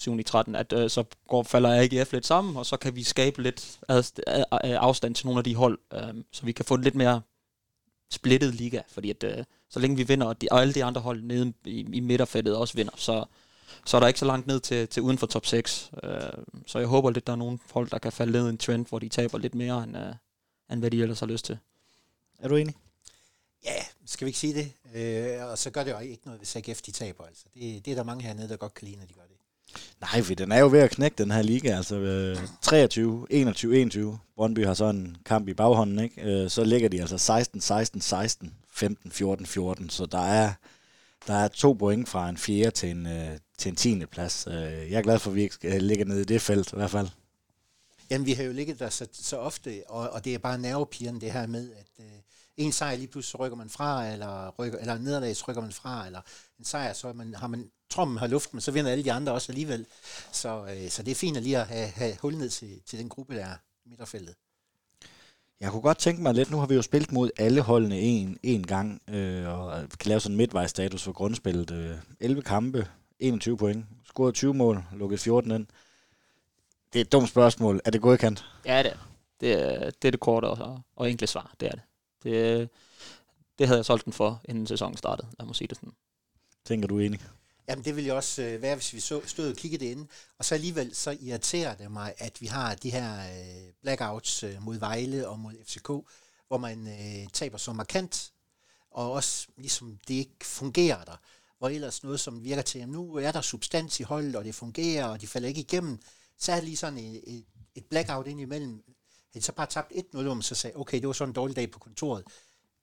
[0.00, 0.18] 7.
[0.18, 3.42] i 13, at øh, så går, falder AGF lidt sammen, og så kan vi skabe
[3.42, 6.74] lidt ad, ad, ad, afstand til nogle af de hold, øh, så vi kan få
[6.74, 7.20] en lidt mere
[8.10, 11.00] splittet liga, fordi at, øh, så længe vi vinder, og, de, og alle de andre
[11.00, 13.24] hold nede i, i midterfeltet også vinder, så,
[13.84, 15.90] så er der ikke så langt ned til, til uden for top 6.
[16.02, 16.20] Øh,
[16.66, 18.86] så jeg håber lidt, der er nogle hold, der kan falde ned i en trend,
[18.88, 20.14] hvor de taber lidt mere, end, øh,
[20.72, 21.58] end hvad de ellers har lyst til.
[22.38, 22.74] Er du enig?
[23.64, 24.72] Ja, skal vi ikke sige det?
[24.94, 27.24] Øh, og så gør det jo ikke noget, hvis AGF de taber.
[27.24, 27.44] Altså.
[27.54, 29.36] Det, det er der mange hernede, der godt kan lide, når de gør det.
[30.00, 31.76] Nej, for den er jo ved at knække den her liga.
[31.76, 34.18] Altså øh, 23, 21, 21.
[34.36, 36.22] Brøndby har så en kamp i baghånden, ikke?
[36.22, 39.90] Øh, så ligger de altså 16, 16, 16, 15, 14, 14.
[39.90, 40.52] Så der er,
[41.26, 44.46] der er to point fra en fjerde til en, øh, til en tiende plads.
[44.46, 44.54] Øh,
[44.90, 46.90] jeg er glad for, at vi ikke øh, ligger nede i det felt i hvert
[46.90, 47.08] fald.
[48.10, 51.20] Jamen, vi har jo ligget der så, så ofte, og, og det er bare nervepigerne
[51.20, 52.06] det her med, at øh,
[52.56, 56.20] en sejr lige pludselig rykker man fra, eller, rykker, eller en rykker man fra, eller
[56.58, 59.12] en sejr, så man, har man, tror man har luft, men så vinder alle de
[59.12, 59.86] andre også alligevel.
[60.32, 62.98] Så, øh, så det er fint at lige at have, have hul ned til, til
[62.98, 63.56] den gruppe, der er
[63.86, 64.34] midterfeltet.
[65.60, 68.38] Jeg kunne godt tænke mig lidt, nu har vi jo spillet mod alle holdene en,
[68.42, 71.70] en gang, øh, og kan lave sådan en midtvejsstatus for grundspillet.
[71.70, 75.66] Øh, 11 kampe, 21 point, scoret 20 mål, lukket 14 ind.
[76.92, 77.80] Det er et dumt spørgsmål.
[77.84, 78.44] Er det godkendt?
[78.66, 78.96] Ja, det er
[79.40, 79.52] det.
[79.52, 81.82] Er, det er det korte og, og enkle svar, det er det.
[82.22, 82.68] Det,
[83.58, 85.92] det havde jeg solgt den for, inden sæsonen startede, lad mig sige det sådan.
[86.64, 87.20] Tænker du enig?
[87.70, 90.08] Jamen det ville jo også øh, være, hvis vi så, stod og kiggede det ind.
[90.38, 94.62] Og så alligevel så irriterer det mig, at vi har de her øh, blackouts øh,
[94.62, 95.86] mod Vejle og mod FCK,
[96.48, 98.32] hvor man øh, taber så markant,
[98.90, 101.16] og også ligesom det ikke fungerer der.
[101.58, 104.54] Hvor ellers noget, som virker til, at nu er der substans i holdet, og det
[104.54, 105.98] fungerer, og de falder ikke igennem,
[106.38, 108.82] så er det lige sådan øh, et, et, blackout ind imellem.
[109.32, 111.70] Havde så bare tabt 1-0, om, så sagde, okay, det var sådan en dårlig dag
[111.70, 112.24] på kontoret.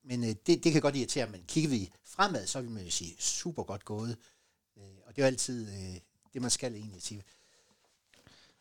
[0.04, 2.92] Men øh, det, det kan godt irritere, men kigger vi fremad, så vil man jo
[2.92, 4.18] sige, super godt gået.
[5.18, 6.00] Øh, det er jo altid øh,
[6.34, 7.24] det, man skal egentlig sige.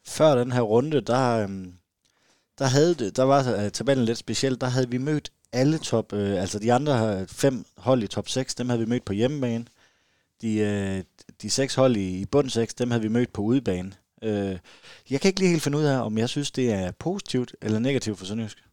[0.05, 1.67] Før den her runde, der, øh,
[2.59, 4.61] der, havde det, der var uh, tabellen lidt speciel.
[4.61, 8.55] Der havde vi mødt alle top, øh, altså de andre fem hold i top 6,
[8.55, 9.67] dem havde vi mødt på hjemmebane.
[10.41, 11.05] De, øh,
[11.43, 13.93] de seks hold i, i bund 6, dem havde vi mødt på udebane.
[14.23, 14.59] Øh,
[15.11, 17.79] jeg kan ikke lige helt finde ud af, om jeg synes, det er positivt eller
[17.79, 18.65] negativt for Sønderjysk.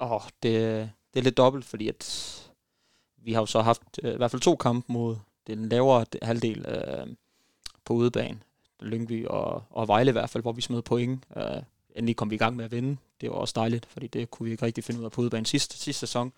[0.00, 2.36] Åh, oh, det, det er lidt dobbelt, fordi at
[3.16, 5.16] vi har jo så haft øh, i hvert fald to kampe mod
[5.54, 7.06] den lavere halvdel øh,
[7.84, 8.38] på udebane.
[8.80, 11.24] Lyngby og, og Vejle i hvert fald, hvor vi smed point.
[11.36, 11.62] Øh,
[11.96, 12.96] endelig kom vi i gang med at vinde.
[13.20, 15.46] Det var også dejligt, fordi det kunne vi ikke rigtig finde ud af på udebane
[15.46, 16.32] sidste, sidste sæson.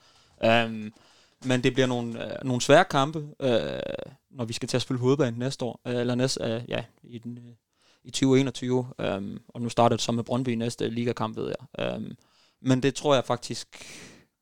[0.45, 0.93] Um,
[1.45, 3.81] men det bliver nogle, øh, nogle svære kampe, øh,
[4.31, 7.19] når vi skal til at spille hovedbanen næste år, øh, eller næste, øh, ja, i,
[7.19, 7.55] den, øh,
[8.05, 8.87] i 2021.
[8.99, 11.87] Øh, og nu starter det så med Brøndby næste ligakamp, ved jeg.
[11.87, 12.11] Øh,
[12.61, 13.69] men det tror jeg faktisk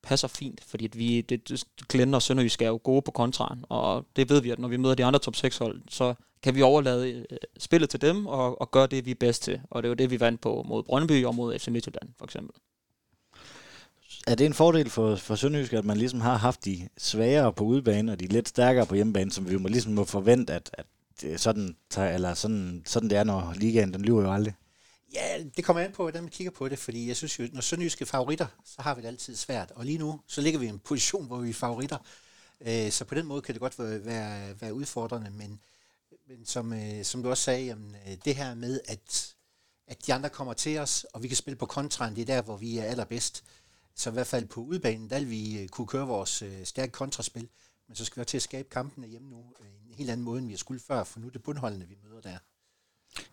[0.02, 3.64] passer fint, fordi at vi, det, det, Glenn og Sønderjysk er jo gode på kontraen,
[3.68, 6.54] og det ved vi, at når vi møder de andre top 6 hold, så kan
[6.54, 7.24] vi overlade øh,
[7.58, 9.60] spillet til dem og, og gøre det, vi er bedst til.
[9.70, 12.54] Og det var det, vi vandt på mod Brøndby og mod FC Midtjylland, for eksempel.
[14.26, 17.64] Er det en fordel for, for Sønderjysk, at man ligesom har haft de svagere på
[17.64, 20.86] udebane og de lidt stærkere på hjemmebane, som vi må ligesom må forvente, at, at
[21.40, 24.54] sådan, eller sådan, sådan det er, når ligaen den lyver jo aldrig?
[25.12, 27.60] Ja, det kommer an på, hvordan man kigger på det, fordi jeg synes jo, når
[27.60, 29.70] Sønderjyske favoritter, så har vi det altid svært.
[29.70, 31.98] Og lige nu, så ligger vi i en position, hvor vi er favoritter.
[32.60, 35.60] Øh, så på den måde kan det godt være, være, være udfordrende, men,
[36.28, 39.34] men som, øh, som du også sagde, jamen, øh, det her med, at,
[39.86, 42.42] at de andre kommer til os, og vi kan spille på kontraen, det er der,
[42.42, 43.44] hvor vi er allerbedst.
[43.94, 46.92] Så i hvert fald på udbanen, der vil vi øh, kunne køre vores øh, stærke
[46.92, 47.48] kontraspil,
[47.88, 50.38] men så skal vi til at skabe kampene hjemme nu øh, en helt anden måde,
[50.38, 52.38] end vi har skulle før, for nu er det bundholdene, vi møder der.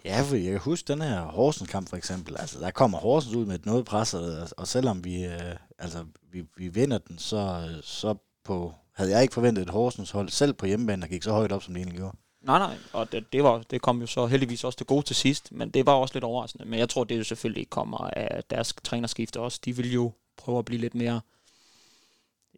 [0.05, 2.35] Ja, for jeg kan huske den her Horsens kamp for eksempel.
[2.39, 6.05] Altså, der kommer Horsens ud med et noget pres, og, og selvom vi, øh, altså,
[6.31, 10.53] vi, vi vinder den, så, så på, havde jeg ikke forventet et Horsens hold selv
[10.53, 12.17] på hjemmebane, der gik så højt op, som det egentlig gjorde.
[12.41, 15.15] Nej, nej, og det, det, var, det kom jo så heldigvis også til gode til
[15.15, 16.65] sidst, men det var også lidt overraskende.
[16.65, 19.59] Men jeg tror, det jo selvfølgelig kommer af deres trænerskifte også.
[19.65, 21.21] De vil jo prøve at blive lidt mere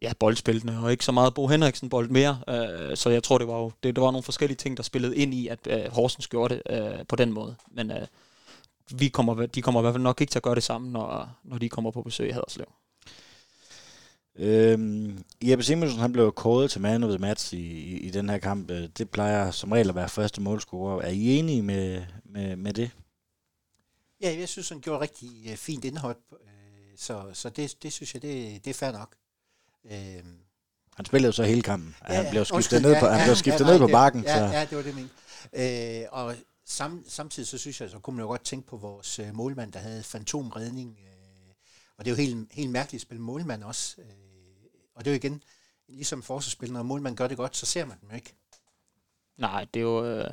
[0.02, 2.38] ja, boldspillende, og ikke så meget Bo Henriksen bold mere.
[2.48, 5.16] Øh, så jeg tror, det var jo det, det var nogle forskellige ting, der spillede
[5.16, 7.56] ind i, at øh, Horsens gjorde det øh, på den måde.
[7.70, 8.06] Men øh,
[8.90, 11.36] vi kommer, de kommer i hvert fald nok ikke til at gøre det samme, når,
[11.44, 12.66] når de kommer på besøg i Haderslev.
[14.36, 18.28] Øhm, Jeppe Simonsen han blev kåret til man of the match i, i, i den
[18.28, 18.70] her kamp.
[18.70, 21.02] Øh, det plejer som regel at være første målscorer.
[21.02, 22.90] Er I enige med, med, med det?
[24.22, 26.16] Ja, jeg synes, han gjorde rigtig uh, fint indhold.
[26.32, 26.38] Uh,
[26.96, 29.14] så så det, det synes jeg, det, det er fair nok.
[29.84, 30.24] Øh,
[30.96, 31.96] han spillede jo så hele kampen.
[32.08, 34.24] Ja, han blev skiftet ned på, ja, han blev skiftet ja, ned på bakken.
[34.24, 34.56] Ja, så.
[34.56, 35.08] ja, det var det,
[35.52, 38.76] jeg øh, Og sam, samtidig så synes jeg, så kunne man jo godt tænke på
[38.76, 40.98] vores øh, målmand, der havde fantomredning.
[41.00, 41.54] Øh,
[41.98, 43.94] og det er jo helt, helt mærkeligt at spille målmand også.
[43.98, 44.04] Øh,
[44.94, 45.42] og det er jo igen,
[45.88, 48.34] ligesom forsvarsspil, når målmand gør det godt, så ser man dem ikke.
[49.38, 50.24] Nej, det er jo, øh,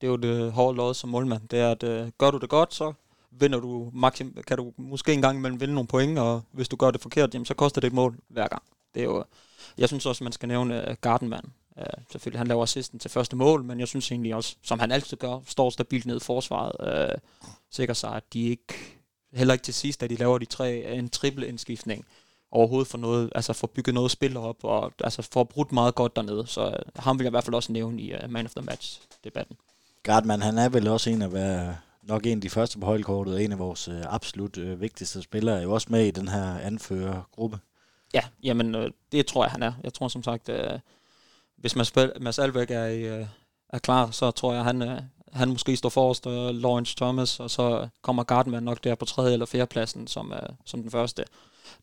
[0.00, 1.48] det, er jo det hårde lod som målmand.
[1.48, 2.92] Det er, at øh, gør du det godt, så
[3.30, 6.76] vinder du maksim, kan du måske en gang imellem vinde nogle point, og hvis du
[6.76, 8.62] gør det forkert, jamen, så koster det et mål hver gang.
[8.94, 9.24] Det er jo,
[9.78, 11.52] jeg synes også, man skal nævne øh, Gardenman.
[11.76, 14.92] Uh, selvfølgelig, han laver assisten til første mål, men jeg synes egentlig også, som han
[14.92, 16.72] altid gør, står stabilt ned i forsvaret.
[16.80, 18.74] Øh, uh, sikrer sig, at de ikke,
[19.32, 22.04] heller ikke til sidst, at de laver de tre, øh, en triple indskiftning,
[22.50, 26.16] overhovedet for noget, altså for bygget noget spil op, og altså for brudt meget godt
[26.16, 26.46] dernede.
[26.46, 28.64] Så uh, ham vil jeg i hvert fald også nævne i uh, Man of the
[28.64, 29.56] Match-debatten.
[30.02, 31.68] Gardman, han er vel også en af, hvad,
[32.02, 35.22] nok en af de første på holdkortet, og en af vores uh, absolut uh, vigtigste
[35.22, 37.58] spillere, er jo også med i den her anførergruppe.
[38.14, 39.72] Ja, jamen øh, det tror jeg, han er.
[39.84, 40.78] Jeg tror som sagt, øh,
[41.56, 43.26] hvis Mads, Mads Alvæk er, øh,
[43.68, 47.50] er klar, så tror jeg, han, øh, han måske står forrest, og Lawrence Thomas, og
[47.50, 51.24] så kommer Gardner nok der på tredje eller fjerde pladsen som, øh, som den første.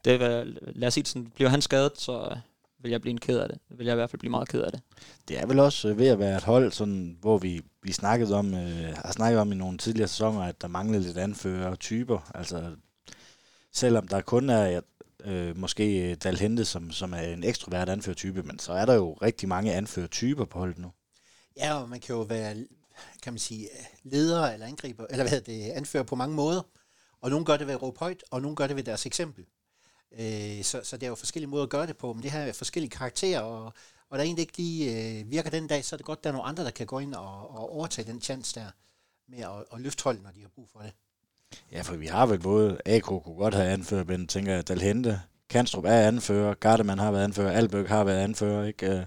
[0.05, 2.37] Det vil, øh, lad os sige sådan, bliver han skadet, så øh,
[2.79, 3.57] vil jeg blive en ked af det.
[3.69, 4.81] Vil jeg i hvert fald blive meget ked af det.
[5.27, 8.35] Det er vel også øh, ved at være et hold, sådan, hvor vi, vi snakkede
[8.35, 12.31] om, øh, har snakket om i nogle tidligere sæsoner, at der manglede lidt anfører typer.
[12.35, 12.75] Altså,
[13.73, 14.81] selvom der kun er,
[15.23, 19.13] øh, måske øh, Dalhente, som, som er en ekstrovert anførtype, men så er der jo
[19.13, 20.91] rigtig mange anførtyper på holdet nu.
[21.57, 22.55] Ja, og man kan jo være,
[23.21, 23.69] kan man sige,
[24.03, 26.61] leder eller angriber, eller hvad det, anfører på mange måder.
[27.21, 29.45] Og nogle gør det ved at råbe højt, og nogle gør det ved deres eksempel.
[30.11, 32.39] Øh, så, så det er jo forskellige måder at gøre det på, men det her
[32.39, 33.65] er forskellige karakterer, og,
[34.09, 36.23] og der er egentlig ikke lige øh, virker den dag, så er det godt, at
[36.23, 38.71] der er nogle andre, der kan gå ind og, og overtage den chance der,
[39.27, 40.93] med at, at løfte holdet, når de har brug for det.
[41.71, 45.21] Ja, for vi har vel både, AK kunne godt have anført, men tænker jeg, Dalhente,
[45.49, 48.93] Kanstrup er anfører, Gardemann har været anfører, Albøk har været anfører, ikke?
[48.93, 49.01] Uh,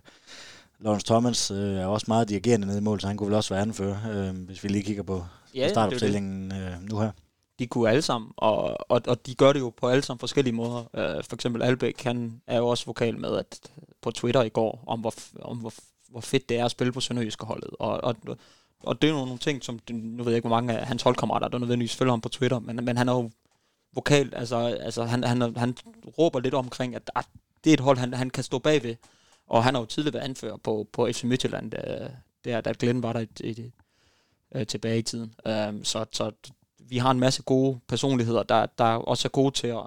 [0.84, 3.54] Lawrence Thomas uh, er også meget dirigerende nede i mål, så han kunne vel også
[3.54, 5.24] være anfører, uh, hvis vi lige kigger på
[5.54, 7.10] ja, startopstillingen uh, nu her.
[7.58, 10.54] De kunne alle sammen, og, og, og de gør det jo på alle sammen forskellige
[10.54, 10.80] måder.
[10.80, 13.60] Uh, for eksempel Albæk, han er jo også vokal med at
[14.02, 15.72] på Twitter i går, om hvor, om hvor,
[16.08, 17.70] hvor fedt det er at spille på Sønderjyske holdet.
[17.78, 18.16] Og, og
[18.80, 21.02] og det er jo nogle ting, som, nu ved jeg ikke, hvor mange af hans
[21.02, 23.30] holdkammerater, der nødvendigvis følger ham på Twitter, men, men han er jo
[23.94, 25.76] vokal, altså, altså han, han, han
[26.18, 27.26] råber lidt omkring, at, at
[27.64, 28.96] det er et hold, han, han kan stå bagved.
[29.46, 32.08] Og han har jo tidligere været anfører på, på FC Midtjylland, der,
[32.44, 33.72] der, da Glenn var der i, i,
[34.60, 35.34] i, tilbage i tiden.
[35.68, 36.30] Um, så, så
[36.78, 39.82] vi har en masse gode personligheder, der, der også er gode til at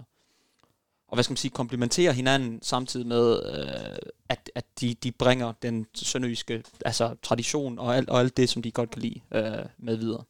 [1.13, 3.97] og hvad skal man sige, komplementerer hinanden samtidig med, øh,
[4.29, 8.61] at, at de, de bringer den sønderjyske altså, tradition og alt, og alt det, som
[8.61, 10.23] de godt kan lide øh, med videre.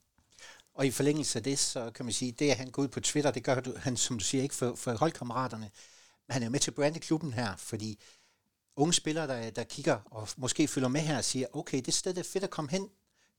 [0.76, 3.00] Og i forlængelse af det, så kan man sige, det at han går ud på
[3.00, 5.70] Twitter, det gør han, som du siger, ikke for, for holdkammeraterne.
[6.28, 8.00] Men han er med til at brande klubben her, fordi
[8.76, 12.18] unge spillere, der, der kigger og måske følger med her og siger, okay, det sted
[12.18, 12.90] er fedt at komme hen.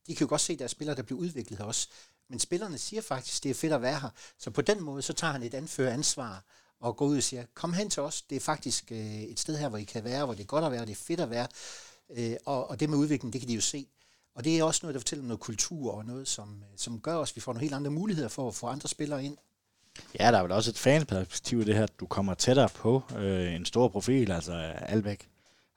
[0.07, 1.89] De kan jo godt se, at der er spillere, der bliver udviklet her også.
[2.29, 4.11] Men spillerne siger faktisk, det er fedt at være her.
[4.39, 6.45] Så på den måde, så tager han et anfører ansvar
[6.85, 9.57] og går ud og siger, kom hen til os, det er faktisk øh, et sted
[9.57, 11.31] her, hvor I kan være, hvor det er godt at være, det er fedt at
[11.31, 11.47] være.
[12.17, 13.87] Øh, og, og det med udvikling, det kan de jo se.
[14.35, 17.01] Og det er også noget, der fortæller om noget kultur og noget, som, øh, som
[17.01, 19.37] gør os, vi får nogle helt andre muligheder for at få andre spillere ind.
[20.21, 23.03] Ja, der er vel også et fanperspektiv i det her, at du kommer tættere på
[23.17, 25.29] øh, en stor profil, altså Alvæk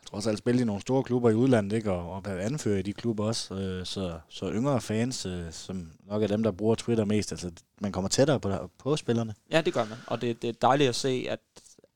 [0.08, 1.91] trods alt også, at spille i nogle store klubber i udlandet, ikke?
[1.91, 3.54] Og, og være anfører i de klubber også.
[3.54, 7.52] Øh, så, så yngre fans, øh, som nok er dem, der bruger Twitter mest, altså
[7.82, 9.34] man kommer tættere på, på spillerne.
[9.52, 9.98] Ja, det gør man.
[10.08, 11.39] Og det, det er dejligt at se, at,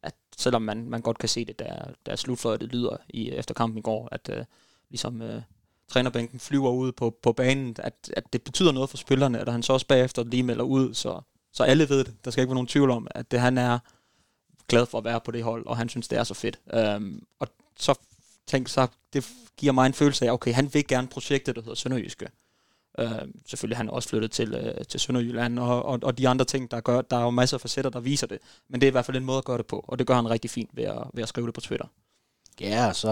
[0.04, 3.78] at selvom man, man godt kan se det, der, der slutfløjtet lyder i, efter kampen
[3.78, 4.46] i går, at øh,
[4.90, 5.22] ligesom...
[5.22, 5.42] Øh,
[5.88, 9.64] trænerbænken flyver ud på, på banen, at, at det betyder noget for spillerne, at han
[9.64, 11.22] så også bagefter lige melder ud, så,
[11.54, 12.14] så alle ved det.
[12.26, 13.80] Der skal ikke være nogen tvivl om, at det, han er
[14.68, 16.60] glad for at være på det hold, og han synes, det er så fedt.
[16.74, 17.48] Øhm, og
[17.82, 18.00] så
[18.48, 21.76] tænk så, det giver mig en følelse af, okay, han vil gerne projektet, der hedder
[21.76, 22.28] Sønderjyske.
[23.02, 23.12] Uh,
[23.46, 26.72] selvfølgelig han er også flyttet til, uh, til Sønderjylland, og, og, og de andre ting,
[26.72, 28.40] der gør, der er jo masser af facetter, der viser det.
[28.70, 30.16] Men det er i hvert fald en måde at gøre det på, og det gør
[30.16, 31.88] han rigtig fint ved at, ved at skrive det på Twitter.
[32.60, 33.10] Ja, så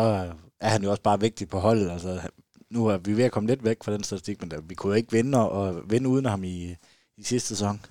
[0.59, 1.91] er han jo også bare vigtig på holdet.
[1.91, 2.21] Altså,
[2.69, 4.91] nu er vi ved at komme lidt væk fra den statistik, men der, vi kunne
[4.91, 6.75] jo ikke vinde, og, og vinde uden ham i,
[7.17, 7.81] i sidste sæson.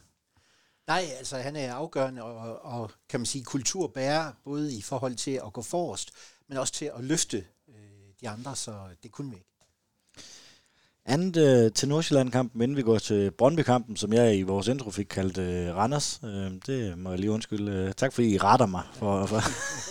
[0.87, 5.41] Nej, altså han er afgørende og, og kan man sige kulturbærer, både i forhold til
[5.47, 6.11] at gå forrest,
[6.49, 7.37] men også til at løfte
[7.69, 7.75] øh,
[8.21, 9.49] de andre, så det kunne vi ikke.
[11.09, 15.07] Andet øh, til Nordsjælland-kampen, inden vi går til Brøndby-kampen, som jeg i vores intro fik
[15.07, 16.21] kaldt øh, Randers.
[16.25, 17.73] Øh, det må jeg lige undskylde.
[17.73, 18.83] Øh, tak fordi I retter mig.
[18.93, 19.43] For, for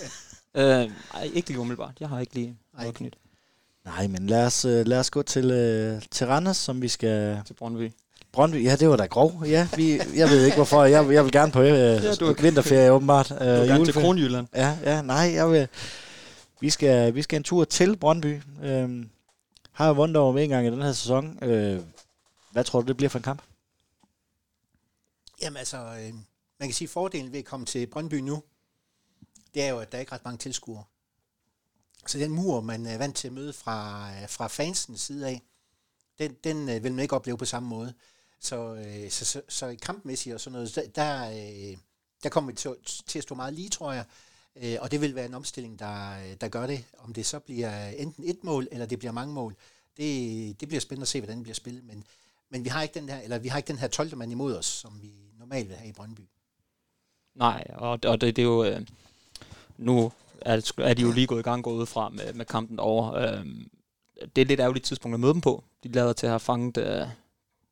[0.60, 1.94] øh, ej, ikke lige umiddelbart.
[2.00, 3.16] Jeg har ikke lige noget nyt.
[3.86, 7.42] Nej, men lad os, øh, lad os gå til, øh, til Randers, som vi skal...
[7.46, 7.92] Til Brøndby.
[8.32, 9.44] Brøndby, ja, det var da grov.
[9.46, 10.84] Ja, vi, jeg ved ikke hvorfor.
[10.84, 13.32] Jeg, jeg vil gerne på øh, ja, du vinterferie, åbenbart.
[13.32, 14.48] Øh, du vil gerne til Kronjylland.
[14.56, 15.68] Ja, ja, nej, jeg vil...
[16.60, 18.42] Vi skal, vi skal en tur til Brøndby.
[18.64, 19.06] Øh,
[19.72, 21.44] har vundet over en gang i den her sæson.
[21.44, 21.84] Øh,
[22.52, 23.42] hvad tror du, det bliver for en kamp?
[25.42, 26.14] Jamen altså, øh,
[26.60, 28.44] man kan sige, at fordelen ved at komme til Brøndby nu,
[29.54, 30.84] det er jo, at der er ikke ret mange tilskuere.
[32.08, 35.42] Så den mur, man er vant til at møde fra, øh, fra fansens side af,
[36.20, 37.94] den, den øh, vil man ikke opleve på samme måde.
[38.40, 41.78] Så, øh, så, så, så i kampmæssigt og sådan noget, der, der, øh,
[42.24, 42.76] der kommer vi til,
[43.08, 44.06] til at stå meget lige, tror jeg.
[44.62, 46.86] Øh, og det vil være en omstilling, der, øh, der gør det.
[46.98, 49.56] Om det så bliver enten et mål, eller det bliver mange mål,
[49.98, 51.84] det, det bliver spændende at se, hvordan det bliver spillet.
[51.84, 52.04] Men,
[52.50, 54.18] men vi har ikke den her, eller vi har ikke den her 12.
[54.18, 56.22] mand imod os, som vi normalt vil have i Brøndby.
[57.36, 58.64] Nej, og, og det, det er jo...
[58.64, 58.82] Øh,
[59.78, 62.80] nu er, er de jo lige gået i gang gået ud fra med, med kampen
[62.80, 63.14] over.
[63.14, 63.46] Øh,
[64.22, 65.64] det er et lidt ærgerligt tidspunkt at møde dem på.
[65.84, 67.08] De lader til at have fanget, øh,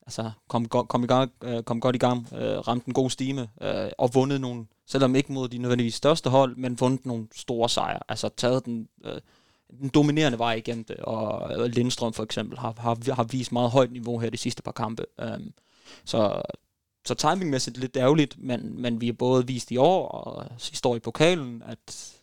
[0.01, 3.49] altså kom, kom, i gang, øh, kom godt i gang, øh, ramt en god stime,
[3.61, 7.69] øh, og vundet nogle, selvom ikke mod de nødvendigvis største hold, men vundet nogle store
[7.69, 7.99] sejre.
[8.09, 9.21] Altså taget den, øh,
[9.79, 13.91] den dominerende vej igennem det, og Lindstrøm for eksempel har, har, har vist meget højt
[13.91, 15.05] niveau her de sidste par kampe.
[15.19, 15.39] Øh,
[16.05, 16.41] så
[17.05, 20.95] så timingmæssigt lidt ærgerligt, men, men vi har både vist i år og sidste år
[20.95, 22.15] i pokalen, at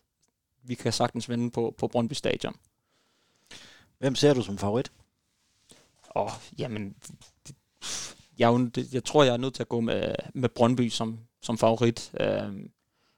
[0.63, 2.57] vi kan sagtens vinde på, på Brøndby Stadion.
[3.99, 4.93] Hvem ser du som favorit?
[6.17, 6.95] Åh, oh, jamen,
[7.49, 7.57] det,
[8.39, 12.13] jeg, jeg tror, jeg er nødt til at gå med, med Brøndby som, som favorit.
[12.21, 12.53] Øh,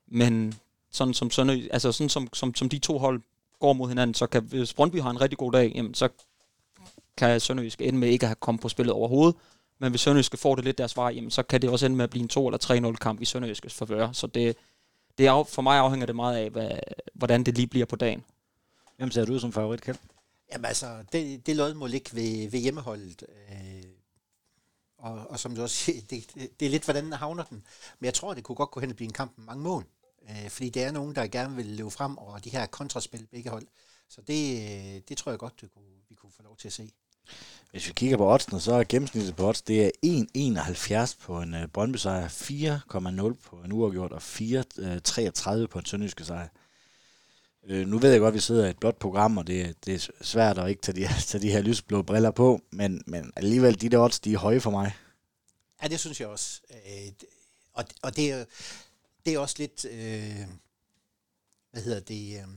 [0.08, 0.54] men
[0.90, 3.22] sådan som, sådan, altså sådan som, som, som de to hold
[3.60, 6.08] går mod hinanden, så kan, hvis Brøndby har en rigtig god dag, jamen, så
[7.16, 9.36] kan Sønderjysk ende med ikke at have kommet på spillet overhovedet.
[9.78, 12.04] Men hvis Sønderjysk får det lidt deres vej, jamen, så kan det også ende med
[12.04, 14.12] at blive en 2 eller 3-0 kamp i Sønderjyskes favør.
[14.12, 14.56] Så det,
[15.18, 16.70] det er, for mig afhænger det meget af, hvad,
[17.14, 18.24] hvordan det lige bliver på dagen.
[18.96, 19.96] Hvem ser du som favorit, Kjeld?
[20.52, 23.24] Jamen altså, det, det lod må ligge ved, ved hjemmeholdet.
[23.48, 23.84] Øh,
[25.04, 27.62] og, og som du også siger, det, det, det er lidt, hvordan havner den.
[27.98, 29.84] Men jeg tror, det kunne godt gå hen og blive en kamp med mange mål.
[30.30, 33.50] Øh, fordi det er nogen, der gerne vil løbe frem, og de her kontraspil begge
[33.50, 33.66] hold.
[34.08, 36.72] Så det, øh, det tror jeg godt, det kunne, vi kunne få lov til at
[36.72, 36.92] se.
[37.70, 39.90] Hvis vi kigger på oddsene, så er gennemsnittet på odds, det er
[41.06, 45.84] 1,71 på en uh, Brøndby sejr, 4,0 på en uafgjort og 4,33 øh, på en
[45.84, 46.48] sønderjyske sejr.
[47.66, 49.94] Øh, nu ved jeg godt, at vi sidder i et blåt program, og det, det
[49.94, 53.80] er svært at ikke tage de, tage de her lysblå briller på, men, men alligevel,
[53.80, 54.96] de der odds, de er høje for mig.
[55.82, 56.60] Ja, det synes jeg også.
[56.70, 57.12] Øh,
[57.72, 58.44] og, og det, er,
[59.26, 60.46] det er også lidt, øh,
[61.70, 62.48] hvad hedder det, øh,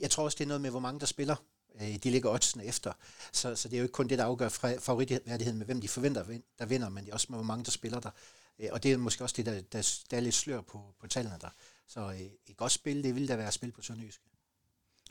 [0.00, 1.36] jeg tror også, det er noget med, hvor mange der spiller.
[1.80, 2.92] Øh, de ligger oddsene efter.
[3.32, 4.48] Så, så det er jo ikke kun det, der afgør
[4.80, 6.24] favoritværdigheden med, hvem de forventer,
[6.58, 8.10] der vinder, men det er også med, hvor mange der spiller der.
[8.58, 11.06] Øh, og det er måske også det, der, der, der er lidt slør på, på
[11.06, 11.50] tallene der.
[11.86, 14.29] Så øh, et godt spil, det vil da være spil på Sønderjyske.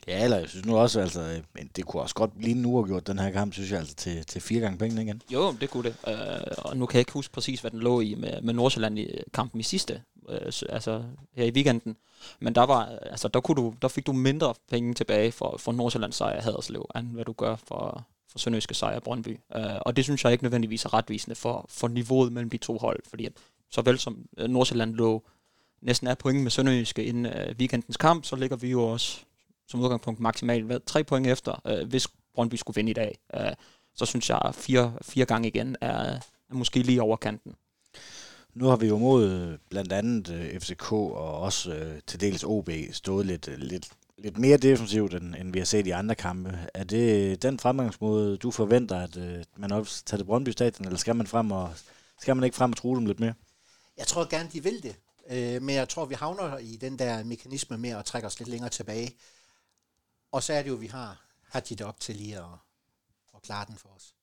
[0.08, 2.76] Ja, eller jeg synes nu også, altså, øh, men det kunne også godt lige nu
[2.76, 5.22] have gjort den her kamp, synes jeg, altså til, til fire gange pengene igen.
[5.32, 5.96] Jo, det kunne det.
[6.08, 8.98] Øh, og nu kan jeg ikke huske præcis, hvad den lå i med, med Nordsjælland
[8.98, 11.96] i øh, kampen i sidste, øh, altså her i weekenden.
[12.40, 15.56] Men der, var, øh, altså, der, kunne du, der fik du mindre penge tilbage for,
[15.58, 19.38] for Nordsjællands sejr Haderslev, end hvad du gør for, for Sønderjyske sejr Brøndby.
[19.56, 22.78] Øh, og det synes jeg ikke nødvendigvis er retvisende for, for niveauet mellem de to
[22.78, 23.32] hold, fordi at,
[23.70, 25.22] såvel som Nordsjælland lå
[25.82, 29.20] næsten er point med Sønderjyske inden øh, weekendens kamp, så ligger vi jo også
[29.70, 33.18] som udgangspunkt maksimalt hvad, tre point efter, øh, hvis Brøndby skulle vinde i dag.
[33.34, 33.52] Øh,
[33.94, 35.94] så synes jeg, at fire, fire gange igen er,
[36.50, 37.54] er måske lige over kanten.
[38.54, 42.44] Nu har vi jo mod øh, blandt andet øh, FCK og også øh, til dels
[42.44, 46.14] OB stået lidt, øh, lidt, lidt mere defensivt, end, end vi har set i andre
[46.14, 46.58] kampe.
[46.74, 50.98] Er det den fremgangsmåde, du forventer, at øh, man også tager til Brøndby Stadion, eller
[50.98, 51.70] skal man, frem og,
[52.20, 53.34] skal man ikke frem og true dem lidt mere?
[53.98, 54.96] Jeg tror gerne, de vil det.
[55.30, 58.48] Øh, men jeg tror, vi havner i den der mekanisme med at trække os lidt
[58.48, 59.16] længere tilbage.
[60.32, 62.44] Og så er det jo, vi har Hadji op til lige at,
[63.34, 64.14] at klare den for os.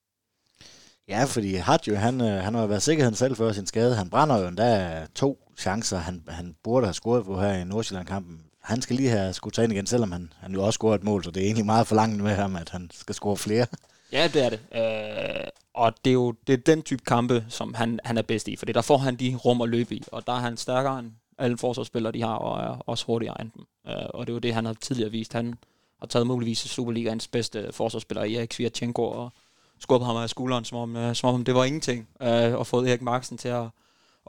[1.07, 3.95] Ja, fordi Hadji, han, øh, han har været sikkerheden selv for sin skade.
[3.95, 8.41] Han brænder jo endda to chancer, han, han burde have scoret på her i Nordsjælland-kampen.
[8.61, 11.23] Han skal lige have skudt ind igen, selvom han, han jo også scoret et mål,
[11.23, 13.67] så det er egentlig meget forlangt med ham, at han skal score flere.
[14.11, 14.59] Ja, det er det.
[14.75, 18.47] Øh, og det er jo det er den type kampe, som han, han er bedst
[18.47, 20.99] i, fordi der får han de rum at løbe i, og der er han stærkere
[20.99, 23.65] end alle forsvarsspillere, de har, og er også hurtigere end dem.
[23.87, 25.33] Øh, og det er jo det, han har tidligere vist.
[25.33, 25.55] Han,
[25.99, 29.31] har taget muligvis Superligaens bedste forsvarsspiller, Erik Svirtjenko, og
[29.79, 32.89] skubbet ham af skulderen, som om, øh, som om det var ingenting, øh, og fået
[32.89, 33.63] Erik Marksen til at,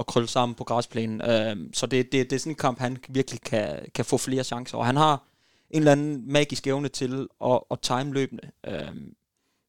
[0.00, 1.22] at krølle sammen på græsplænen.
[1.22, 4.44] Øh, så det, det, det er sådan en kamp, han virkelig kan, kan få flere
[4.44, 5.22] chancer, og han har
[5.70, 8.50] en eller anden magisk evne til at, at time løbende.
[8.66, 8.92] Øh,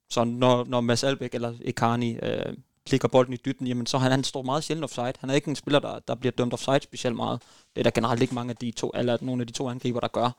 [0.10, 2.54] så når, når Mads Albeck eller Ekani øh,
[2.86, 5.14] klikker bolden i dytten, jamen så han, han står meget sjældent offside.
[5.20, 7.42] Han er ikke en spiller, der, der bliver dømt offside specielt meget.
[7.76, 10.00] Det er der generelt ikke mange af de to, eller nogle af de to angriber,
[10.00, 10.32] der gør.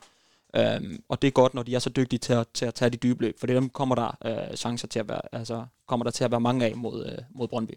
[0.57, 2.91] Øhm, og det er godt, når de er så dygtige til at, til at tage
[2.91, 6.05] de dybe løb, for det dem kommer der øh, chancer til at være, altså, kommer
[6.05, 7.73] der til at være mange af mod, øh, mod Brøndby.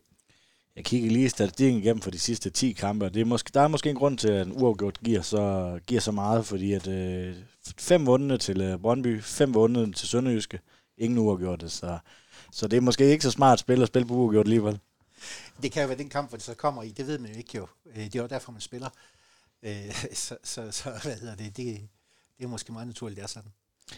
[0.76, 3.68] Jeg kigger lige statistikken igennem for de sidste 10 kampe, det er måske, der er
[3.68, 7.36] måske en grund til, at en uafgjort giver så, giver så meget, fordi at øh,
[7.78, 10.60] fem vundne til øh, Brøndby, fem vundne til Sønderjyske,
[10.98, 11.98] ingen uafgjorte, så,
[12.52, 14.80] så det er måske ikke så smart spil at spille på uafgjort alligevel.
[15.62, 17.38] Det kan jo være den kamp, hvor det så kommer i, det ved man jo
[17.38, 17.68] ikke jo.
[17.86, 18.90] Øh, det er jo derfor, man spiller.
[19.64, 21.90] Øh, så, så, så hvad hedder det, det,
[22.38, 23.52] det er måske meget naturligt, det er sådan.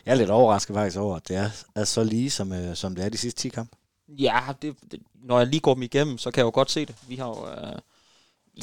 [0.06, 2.96] Jeg er lidt overrasket faktisk over, at det er, er så lige, som, øh, som
[2.96, 3.76] det er de sidste 10 kampe.
[4.08, 6.86] Ja, det, det, når jeg lige går dem igennem, så kan jeg jo godt se
[6.86, 6.96] det.
[7.08, 7.80] Vi har jo, øh,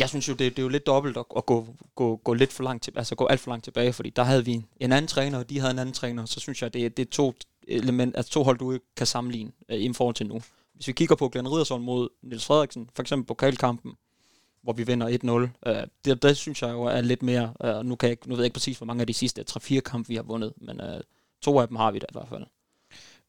[0.01, 2.53] jeg synes jo, det, det er jo lidt dobbelt at, at gå, gå, gå lidt
[2.53, 4.93] for langt til, altså gå alt for langt tilbage, fordi der havde vi en, en
[4.93, 7.35] anden træner, og de havde en anden træner, så synes jeg, det, det er to
[7.69, 10.43] element, altså to hold, du ikke kan sammenligne øh, i forhold til nu.
[10.75, 13.93] Hvis vi kigger på Glenn Riddersson mod Niels Frederiksen, for eksempel pokalkampen,
[14.63, 15.31] hvor vi vinder 1-0.
[15.31, 18.35] Uh, øh, det, det synes jeg jo er lidt mere, uh, nu, kan jeg, nu
[18.35, 20.81] ved jeg ikke præcis, hvor mange af de sidste 3-4 kampe vi har vundet, men
[20.81, 21.01] uh,
[21.43, 22.45] to af dem har vi da i hvert fald.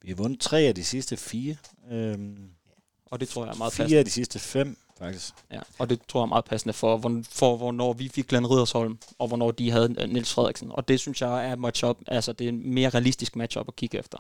[0.02, 1.56] Vi har vundet tre af de sidste fire.
[1.92, 2.50] Øhm,
[3.06, 3.90] og det tror jeg er meget fire passende.
[3.90, 5.34] Fire af de sidste fem, faktisk.
[5.52, 8.48] Ja, og det tror jeg er meget passende for, hvor, for hvornår vi fik Glenn
[8.48, 10.72] Riddersholm, og hvornår de havde Nils Frederiksen.
[10.72, 13.98] Og det synes jeg er matchup, altså det er en mere realistisk matchup at kigge
[13.98, 14.18] efter.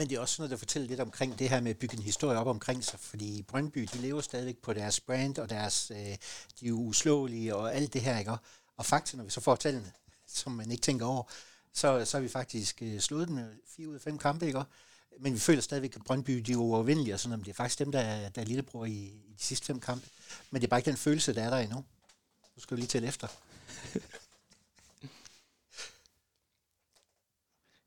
[0.00, 2.02] Men det er også noget, der fortæller lidt omkring det her med at bygge en
[2.02, 6.16] historie op omkring sig, fordi Brøndby, de lever stadigvæk på deres brand og deres, øh,
[6.60, 8.36] de er uslåelige og alt det her, ikke?
[8.76, 9.92] Og faktisk, når vi så får tallene,
[10.26, 11.22] som man ikke tænker over,
[11.74, 14.62] så, så har vi faktisk øh, slået dem med fire ud af fem kampe, ikke?
[15.20, 17.46] Men vi føler stadigvæk, at Brøndby de er uovervindelige og sådan noget.
[17.46, 20.08] Det er faktisk dem, der er, der er lillebror i, i de sidste fem kampe.
[20.50, 21.84] Men det er bare ikke den følelse, der er der endnu.
[22.56, 23.28] Nu skal vi lige tælle efter.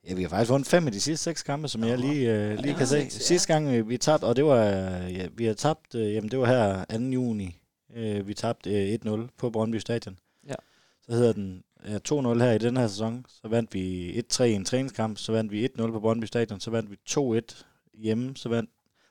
[0.07, 2.57] Ja, vi har faktisk vundet fem af de sidste seks kampe, som jeg lige, øh,
[2.57, 3.09] lige ja, kan se.
[3.09, 4.65] Sidste gang øh, vi tabte, og det var,
[5.07, 7.03] ja, vi har tabt, øh, jamen det var her 2.
[7.03, 7.59] juni,
[7.95, 10.19] øh, vi tabte øh, 1-0 på Brøndby Stadion.
[10.47, 10.55] Ja.
[11.01, 13.25] Så hedder den ja, 2-0 her i den her sæson.
[13.29, 16.71] Så vandt vi 1-3 i en træningskamp, så vandt vi 1-0 på Brøndby Stadion, så
[16.71, 18.69] vandt vi 2-1 hjemme, så vandt,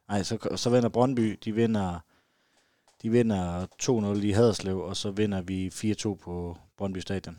[0.09, 1.99] nej, så, så vinder Brøndby, de vinder,
[3.03, 7.37] de vinder 2-0 i Haderslev, og så vinder vi 4-2 på Brøndby Stadion.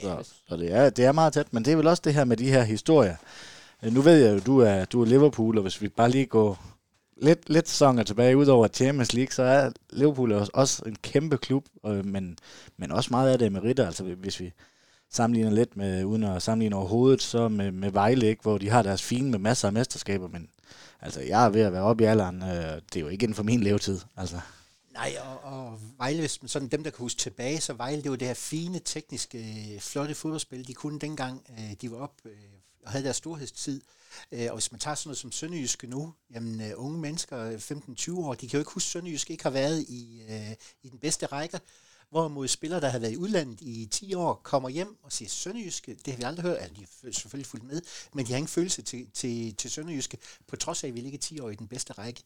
[0.00, 2.24] Så, så det, er, det er meget tæt, men det er vel også det her
[2.24, 3.16] med de her historier.
[3.82, 6.26] Øh, nu ved jeg jo, du er, du er Liverpool, og hvis vi bare lige
[6.26, 6.64] går
[7.16, 11.64] lidt, lidt sæsoner tilbage, udover Champions League, så er Liverpool også, også en kæmpe klub,
[11.86, 12.38] øh, men,
[12.76, 13.86] men også meget af det med ritter.
[13.86, 14.52] Altså hvis vi
[15.10, 18.82] sammenligner lidt med, uden at sammenligne overhovedet, så med, med Vejle, ikke, hvor de har
[18.82, 20.48] deres fine med masser af mesterskaber, men
[21.00, 23.36] altså jeg er ved at være oppe i alderen, øh, det er jo ikke inden
[23.36, 24.00] for min levetid.
[24.16, 24.36] Altså.
[24.92, 28.10] Nej, og, og Vejle, hvis man sådan dem, der kan huske tilbage, så Vejle, det
[28.10, 32.14] var det her fine, tekniske, øh, flotte fodboldspil, de kunne dengang, øh, de var op
[32.24, 32.32] øh,
[32.84, 33.80] og havde deres storhedstid.
[34.32, 38.18] Øh, og hvis man tager sådan noget som Sønderjyske nu, jamen øh, unge mennesker, 15-20
[38.18, 40.98] år, de kan jo ikke huske, at Sønderjyske ikke har været i, øh, i den
[40.98, 41.60] bedste række.
[42.10, 45.94] Hvorimod spillere, der har været i udlandet i 10 år, kommer hjem og siger, Sønderjyske,
[45.94, 47.82] det har vi aldrig hørt, altså de er selvfølgelig fuldt med,
[48.14, 51.18] men de har ingen følelse til, til, til Sønderjyske, på trods af, at vi ligger
[51.18, 52.22] 10 år i den bedste række.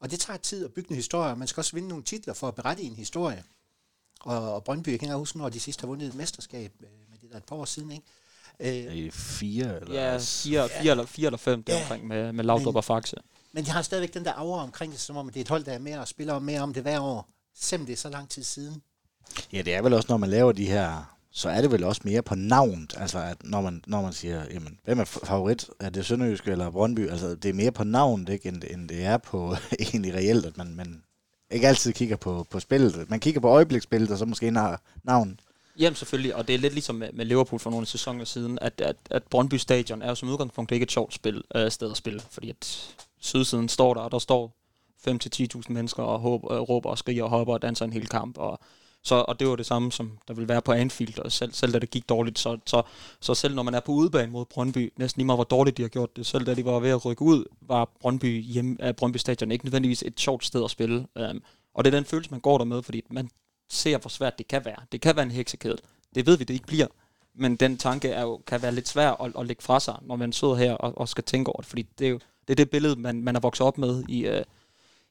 [0.00, 2.48] Og det tager tid at bygge en historie, man skal også vinde nogle titler for
[2.48, 3.44] at berette en historie.
[4.20, 6.88] Og, og Brøndby, jeg kan ikke huske, når de sidst har vundet et mesterskab, øh,
[7.10, 8.06] med det der et par år siden, ikke?
[8.60, 12.44] Øh, I fire eller Ja, fire, fire, eller, fire eller fem ja, omkring med, med
[12.44, 13.16] Laudrup og Faxe.
[13.52, 15.64] Men de har stadigvæk den der aura omkring det, som om det er et hold,
[15.64, 17.28] der er mere og spiller mere om det hver år.
[17.54, 18.82] Selvom det er så lang tid siden.
[19.52, 22.00] Ja, det er vel også, når man laver de her, så er det vel også
[22.04, 22.94] mere på navnet.
[22.96, 25.70] Altså, at når man, når man siger, jamen, hvem er favorit?
[25.80, 27.10] Er det Sønderjysk eller Brøndby?
[27.10, 30.56] Altså, det er mere på navnet, ikke, end, end det er på egentlig reelt, at
[30.56, 31.02] man, man
[31.50, 33.10] ikke altid kigger på, på spillet.
[33.10, 35.40] Man kigger på øjebliksspillet, og så måske har navnet.
[35.78, 38.80] Jamen selvfølgelig, og det er lidt ligesom med, med Liverpool for nogle sæsoner siden, at,
[38.80, 41.96] at, at Brøndby Stadion er jo som udgangspunkt ikke et sjovt spil, øh, sted at
[41.96, 44.56] spille, fordi at sydsiden står der, og der står
[45.08, 48.38] 5-10.000 mennesker og håber, øh, råber og skriger og hopper og danser en hel kamp,
[48.38, 48.60] og
[49.08, 51.72] så, og det var det samme, som der ville være på Anfield, og selv, selv
[51.72, 52.82] da det gik dårligt, så, så,
[53.20, 55.82] så selv når man er på udebane mod Brøndby, næsten lige meget hvor dårligt de
[55.82, 58.90] har gjort det, selv da de var ved at rykke ud, var Brøndby, hjem, uh,
[58.90, 61.06] Brøndby Stadion ikke nødvendigvis et sjovt sted at spille.
[61.30, 61.42] Um,
[61.74, 63.30] og det er den følelse, man går der med, fordi man
[63.70, 64.76] ser, hvor svært det kan være.
[64.92, 65.76] Det kan være en heksekæde.
[66.14, 66.86] Det ved vi, det ikke bliver.
[67.34, 70.16] Men den tanke er jo, kan være lidt svær at, at lægge fra sig, når
[70.16, 71.68] man sidder her og, og skal tænke over det.
[71.68, 74.28] Fordi det er jo det, er det billede, man, man er vokset op med i,
[74.28, 74.42] uh,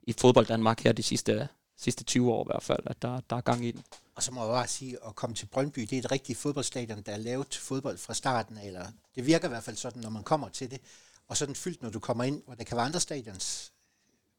[0.03, 1.47] i fodbold Danmark her de sidste,
[1.77, 3.83] sidste 20 år i hvert fald, at der, der er gang i den.
[4.15, 7.01] Og så må jeg bare sige, at komme til Brøndby, det er et rigtigt fodboldstadion,
[7.01, 10.09] der er lavet til fodbold fra starten, eller det virker i hvert fald sådan, når
[10.09, 10.81] man kommer til det.
[11.27, 13.73] Og så er den fyldt, når du kommer ind, hvor der kan være andre stadions,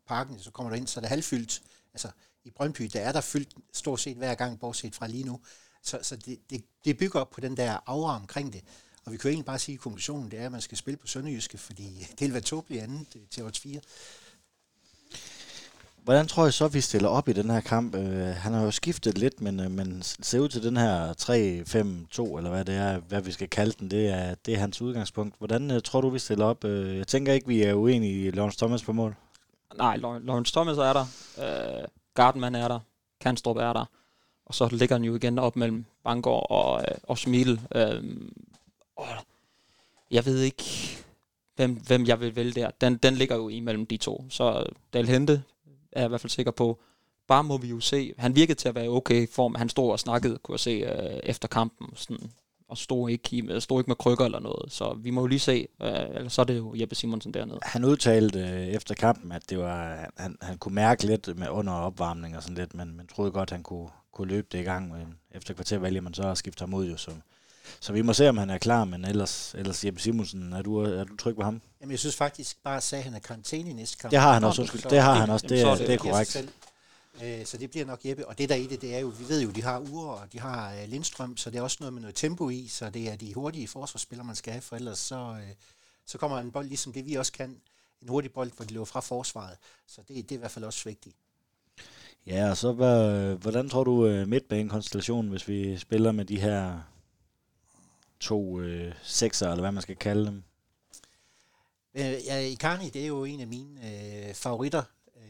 [0.07, 1.62] parken, så kommer du ind, så er det halvfyldt.
[1.95, 2.11] Altså,
[2.45, 5.41] i Brøndby, der er der fyldt stort set hver gang, bortset fra lige nu.
[5.82, 8.64] Så, så det, det, det bygger op på den der aura omkring det.
[9.05, 10.97] Og vi kan jo egentlig bare sige, at konklusionen det er, at man skal spille
[10.97, 13.80] på Sønderjyske, fordi det vil være tåbeligt andet til års 4.
[16.09, 17.94] Hvordan tror jeg så, vi stiller op i den her kamp?
[17.94, 22.36] Øh, han har jo skiftet lidt, men, øh, men ser ud til den her 3-5-2,
[22.36, 25.34] eller hvad det er, hvad vi skal kalde den, det er, det er hans udgangspunkt.
[25.38, 26.64] Hvordan øh, tror du, vi stiller op?
[26.64, 29.16] Øh, jeg tænker ikke, vi er uenige i Lawrence Thomas på mål.
[29.76, 31.06] Nej, Lawrence Thomas er der.
[31.38, 32.80] Øh, Gardenman er der.
[33.20, 33.84] Kanstrup er der.
[34.46, 37.61] Og så ligger han jo igen op mellem Bangor og, øh, og Smil.
[37.74, 38.04] Øh,
[38.96, 39.06] og
[40.11, 40.64] jeg ved ikke,
[41.56, 42.70] hvem, hvem jeg vil vælge der.
[42.80, 44.24] Den, den ligger jo imellem de to.
[44.30, 45.42] Så Dal Hente
[45.99, 46.80] er jeg i hvert fald sikker på.
[47.28, 48.14] Bare må vi jo se.
[48.18, 49.55] Han virkede til at være okay i form.
[49.55, 51.86] Han stod og snakkede, kunne jeg se, øh, efter kampen.
[51.94, 52.30] Sådan,
[52.68, 54.72] og stod ikke, i, stod ikke med krykker eller noget.
[54.72, 55.66] Så vi må jo lige se.
[55.82, 57.59] Øh, eller så er det jo Jeppe Simonsen dernede.
[57.62, 61.72] Han udtalte øh, efter kampen, at det var, han, han kunne mærke lidt med under
[61.72, 64.92] opvarmning og sådan lidt, men man troede godt, han kunne, kunne løbe det i gang.
[64.92, 67.11] Men efter kvarter vælger man så at skifte ham ud jo, så
[67.80, 70.78] så vi må se, om han er klar, men ellers, ellers Jeppe Simonsen, er du,
[70.78, 71.61] er du tryg på ham?
[71.81, 74.11] Jamen, jeg synes faktisk bare at sige, at han er karantæne i næste kamp.
[74.11, 74.83] Det har han også, undskyld.
[74.91, 76.55] Det har han også, det, er, det, det er korrekt.
[77.22, 78.29] Øh, så det bliver nok Jeppe.
[78.29, 80.33] Og det der i det, det er jo, vi ved jo, de har Ure, og
[80.33, 83.09] de har uh, Lindstrøm, så det er også noget med noget tempo i, så det
[83.09, 85.39] er de hurtige forsvarsspillere, man skal have, for ellers så, uh,
[86.07, 87.61] så kommer en bold, ligesom det vi også kan,
[88.03, 89.57] en hurtig bold, hvor de løber fra forsvaret.
[89.87, 91.16] Så det, det er i hvert fald også vigtigt.
[92.26, 92.72] Ja, og så
[93.43, 96.81] hvordan tror du midtbanekonstellationen, hvis vi spiller med de her
[98.20, 100.43] to øh, sekser, eller hvad man skal kalde dem?
[101.99, 103.80] Øh, ja, Icarni, det er jo en af mine
[104.28, 104.82] øh, favoritter.
[105.16, 105.22] Øh,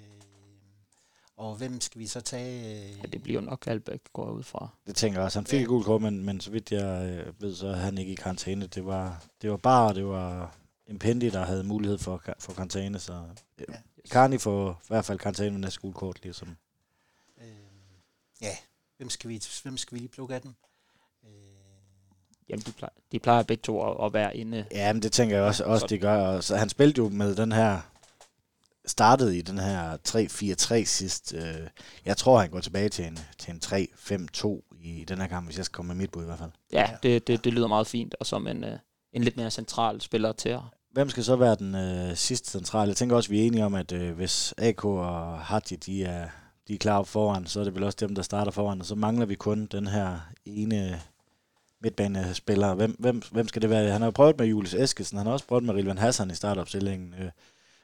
[1.36, 2.88] og hvem skal vi så tage?
[2.88, 2.98] Øh?
[2.98, 4.68] Ja, det bliver jo nok Albæk, går ud fra.
[4.86, 5.38] Det tænker jeg også.
[5.38, 5.62] Han fik ja.
[5.62, 8.14] et gult kort, men, men så vidt jeg øh, ved, så er han ikke i
[8.14, 8.66] karantæne.
[8.66, 10.56] Det var, det var bare, det var
[10.86, 13.12] Impendi, der havde mulighed for, for karantæne, så
[13.58, 13.74] øh, ja.
[14.04, 16.56] Icarni får i hvert fald karantæne med næste gult kort, ligesom.
[17.40, 17.46] Øh,
[18.40, 18.56] ja,
[18.96, 20.54] hvem skal, vi, hvem skal vi lige plukke af dem?
[22.50, 24.64] Jamen, de plejer, de plejer begge to at, at være inde.
[24.70, 26.40] Ja, men det tænker jeg også, også de gør.
[26.40, 27.80] Så han spillede jo med den her
[28.88, 29.96] startede i den her
[30.82, 31.34] 3-4-3 sidst.
[31.34, 31.68] Øh,
[32.04, 35.56] jeg tror, han går tilbage til en, til en 3-5-2 i den her kamp, hvis
[35.56, 36.50] jeg skal komme med mit bud i hvert fald.
[36.72, 38.78] Ja, det, det, det lyder meget fint, og som en, øh,
[39.12, 40.60] en lidt mere central spiller til at...
[40.92, 42.88] Hvem skal så være den øh, sidste centrale?
[42.88, 46.28] Jeg tænker også, vi er enige om, at øh, hvis AK og Hadji, de er,
[46.68, 48.94] de er klar foran, så er det vel også dem, der starter foran, og så
[48.94, 51.00] mangler vi kun den her ene
[51.82, 52.74] midtbanespillere.
[52.74, 53.90] Hvem, hvem, hvem skal det være?
[53.90, 56.34] Han har jo prøvet med Julius Eskesen, han har også prøvet med Rilvan Hassan i
[56.34, 57.14] startopstillingen.
[57.20, 57.30] Øh,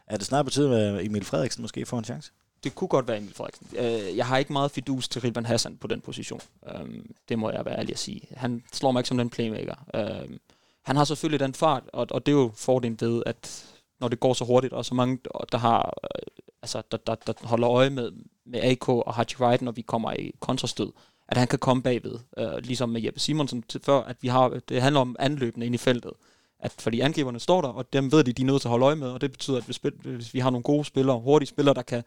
[0.07, 2.32] er det snart på tide, at Emil Frederiksen måske får en chance?
[2.64, 3.66] Det kunne godt være Emil Frederiksen.
[3.76, 6.40] Øh, jeg har ikke meget fidus til Rilvan Hassan på den position.
[6.74, 8.20] Øhm, det må jeg være ærlig at sige.
[8.36, 9.74] Han slår mig ikke som den playmaker.
[9.95, 10.38] Øhm,
[10.82, 13.70] han har selvfølgelig den fart, og, og det er jo fordelen ved, at
[14.01, 15.18] når det går så hurtigt, og så mange,
[15.53, 18.12] der har, øh, altså, der, der, der holder øje med,
[18.47, 20.92] med AK og Haji Wright, når vi kommer i kontrastød,
[21.29, 24.61] at han kan komme bagved, øh, ligesom med Jeppe Simonsen til før, at vi har,
[24.68, 26.12] det handler om anløbende ind i feltet.
[26.59, 28.87] At fordi angriberne står der, og dem ved de, de er nødt til at holde
[28.87, 31.75] øje med, og det betyder, at hvis, hvis vi har nogle gode spillere, hurtige spillere,
[31.75, 32.03] der kan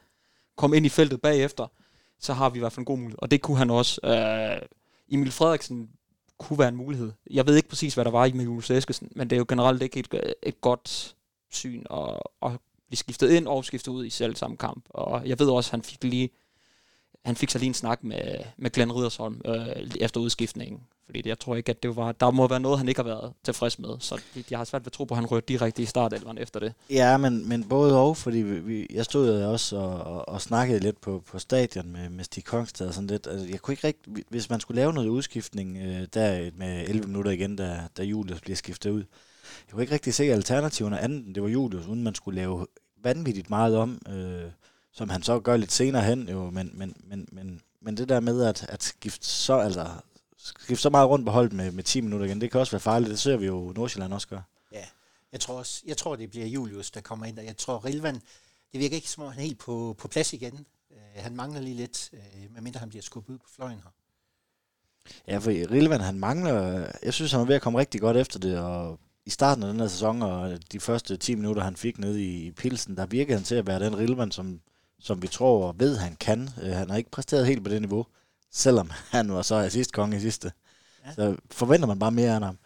[0.56, 1.68] komme ind i feltet bagefter,
[2.20, 3.20] så har vi i hvert fald en god mulighed.
[3.22, 4.00] Og det kunne han også.
[4.04, 4.68] Øh,
[5.10, 5.90] Emil Frederiksen
[6.38, 7.12] kunne være en mulighed.
[7.32, 9.46] Jeg ved ikke præcis, hvad der var i med Julius Eskesen, men det er jo
[9.48, 11.16] generelt ikke et, et godt
[11.52, 12.52] syn at, at
[12.88, 14.86] blive skiftet ind og skiftet ud i selv samme kamp.
[14.90, 16.30] Og jeg ved også, at han fik lige
[17.26, 20.82] han fik så lige en snak med, med Glenn Ridersholm øh, efter udskiftningen.
[21.06, 23.08] Fordi det, jeg tror ikke, at det var, der må være noget, han ikke har
[23.08, 23.90] været tilfreds med.
[24.00, 26.60] Så jeg har svært ved at tro på, at han rørte direkte i startelveren efter
[26.60, 26.74] det.
[26.90, 30.80] Ja, men, men både og, fordi vi, vi, jeg stod også og, og, og snakkede
[30.80, 33.28] lidt på, på stadion med, med Stig Kongstad og sådan lidt.
[33.28, 37.08] Altså, jeg kunne ikke rigtig, hvis man skulle lave noget udskiftning øh, der med 11
[37.08, 39.04] minutter igen, da, da Julius bliver skiftet ud.
[39.68, 42.68] Jeg kunne ikke rigtig se alternativerne anden, det var Julius, uden man skulle lave
[43.04, 44.02] vanvittigt meget om.
[44.10, 44.52] Øh,
[44.98, 48.20] som han så gør lidt senere hen, jo, men, men, men, men, men det der
[48.20, 49.88] med at, at skifte så, altså,
[50.38, 52.80] skifte så meget rundt på holdet med, med 10 minutter igen, det kan også være
[52.80, 53.10] farligt.
[53.10, 54.44] Det ser vi jo Nordsjælland også gøre.
[54.72, 54.86] Ja,
[55.32, 58.16] jeg tror, også, jeg tror det bliver Julius, der kommer ind, og jeg tror Rilvan,
[58.72, 60.66] det virker ikke som om han er helt på, på plads igen.
[60.90, 63.92] Uh, han mangler lige lidt, uh, medmindre han bliver skubbet ud på fløjen her.
[65.28, 68.40] Ja, for Rilvan, han mangler, jeg synes, han er ved at komme rigtig godt efter
[68.40, 71.98] det, og i starten af den her sæson, og de første 10 minutter, han fik
[71.98, 74.62] nede i, Pilsen, der virkede han til at være den Rilvan, som,
[75.00, 76.50] som vi tror og ved, han kan.
[76.64, 78.06] Uh, han har ikke præsteret helt på det niveau,
[78.52, 80.52] selvom han var så assist konge i sidste.
[81.06, 81.14] Ja.
[81.14, 82.58] Så forventer man bare mere af ham.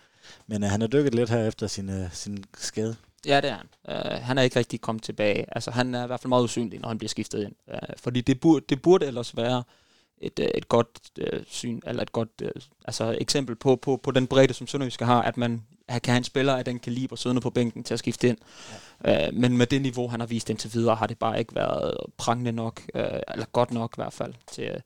[0.47, 2.95] Men uh, han har dykket lidt her efter sin, uh, sin skade.
[3.25, 3.67] Ja, det er han.
[3.87, 5.45] Uh, han er ikke rigtig kommet tilbage.
[5.55, 7.55] Altså, han er i hvert fald meget usynlig, når han bliver skiftet ind.
[7.67, 9.63] Uh, fordi det burde, det burde ellers være
[10.17, 12.49] et, uh, et godt uh, syn, eller et godt uh,
[12.85, 15.63] altså, eksempel på, på, på den bredde, som Sønderjyske har, at man
[15.99, 18.37] kan have en spiller af den kaliber siddende på bænken til at skifte ind.
[19.03, 19.27] Ja.
[19.27, 21.97] Uh, men med det niveau, han har vist indtil videre, har det bare ikke været
[22.17, 24.81] prangende nok, uh, eller godt nok i hvert fald, til,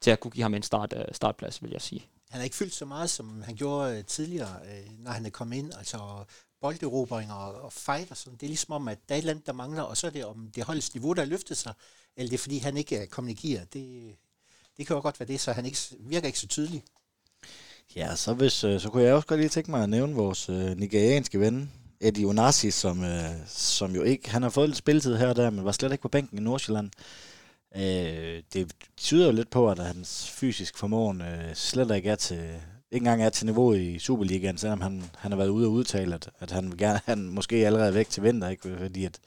[0.00, 2.06] til at kunne give ham en start, uh, startplads, vil jeg sige.
[2.30, 5.30] Han har ikke fyldt så meget, som han gjorde uh, tidligere, uh, når han er
[5.30, 5.72] kommet ind.
[5.78, 6.24] Altså
[6.60, 8.36] bolderobringer og, og fight og sådan.
[8.36, 10.10] Det er ligesom om, at der er et eller andet, der mangler, og så er
[10.10, 11.72] det om det holdes niveau, der løftet sig,
[12.16, 13.64] eller det er fordi, han ikke kommunikerer.
[13.64, 14.16] Det,
[14.76, 16.82] det kan jo godt være det, så han ikke, virker ikke så tydelig.
[17.96, 20.48] Ja, så, hvis, øh, så kunne jeg også godt lige tænke mig at nævne vores
[20.48, 25.16] øh, nigerianske ven, Eddie Onasi, som, øh, som jo ikke, han har fået lidt spilletid
[25.16, 26.90] her og der, men var slet ikke på bænken i Nordsjælland.
[27.76, 32.36] Øh, det tyder jo lidt på, at hans fysisk formåen øh, slet ikke er til,
[32.90, 36.14] ikke engang er til niveau i Superligaen, selvom han, han har været ude og udtale,
[36.14, 38.76] at, at han, gerne, han måske allerede er væk til vinter, ikke?
[38.78, 39.18] fordi at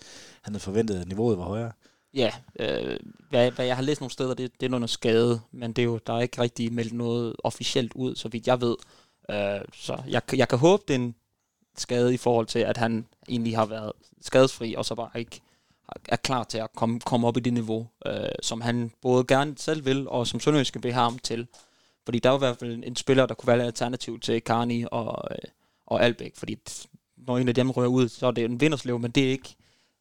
[0.41, 1.72] han havde forventet, at niveauet var højere.
[2.14, 2.99] Ja, øh,
[3.30, 5.86] hvad, hvad jeg har læst nogle steder, det, det er noget skade, men det er
[5.86, 8.76] jo, der er ikke rigtig meldt noget officielt ud, så vidt jeg ved.
[9.30, 11.16] Øh, så jeg, jeg kan håbe, det er en
[11.78, 13.91] skade i forhold til, at han egentlig har været
[14.22, 15.41] skadesfri, og så bare ikke
[16.07, 19.57] er klar til at komme, komme op i det niveau, øh, som han både gerne
[19.57, 21.47] selv vil, og som Sønderjyske vil have ham til.
[22.05, 24.86] Fordi der er i hvert fald en spiller, der kunne være et alternativ til Karni
[24.91, 25.38] og, øh,
[25.88, 26.57] og Albæk, fordi
[27.18, 29.55] når en af dem rører ud, så er det en vinderslev, men det er ikke,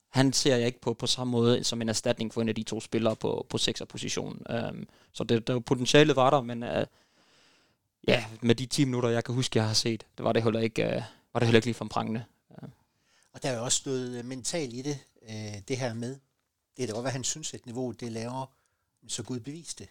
[0.08, 2.62] han ser jeg ikke på på samme måde som en erstatning for en af de
[2.62, 4.42] to spillere på, på 6'er positionen.
[4.50, 6.84] Um, øhm, så det, det, potentialet var der, men uh,
[8.08, 10.60] ja, med de 10 minutter, jeg kan huske, jeg har set, det var det heller
[10.60, 11.02] ikke, uh,
[11.32, 12.24] var det heller ikke lige fremprangende.
[12.50, 12.56] Uh.
[12.62, 12.68] Øh.
[13.32, 16.16] Og der er jo også noget mentalt i det, uh, det her med,
[16.76, 18.46] det er da godt, hvad han synes, at niveauet det er lavere,
[19.08, 19.88] så Gud bevis det.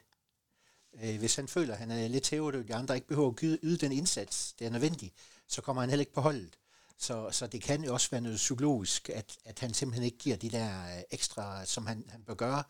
[0.93, 3.59] Uh, hvis han føler, at han er lidt hævet, og de andre ikke behøver at
[3.63, 5.13] yde den indsats, det er nødvendigt,
[5.47, 6.57] så kommer han heller ikke på holdet.
[6.97, 10.37] Så, så det kan jo også være noget psykologisk, at, at han simpelthen ikke giver
[10.37, 12.63] de der øh, ekstra, som han, han bør gøre.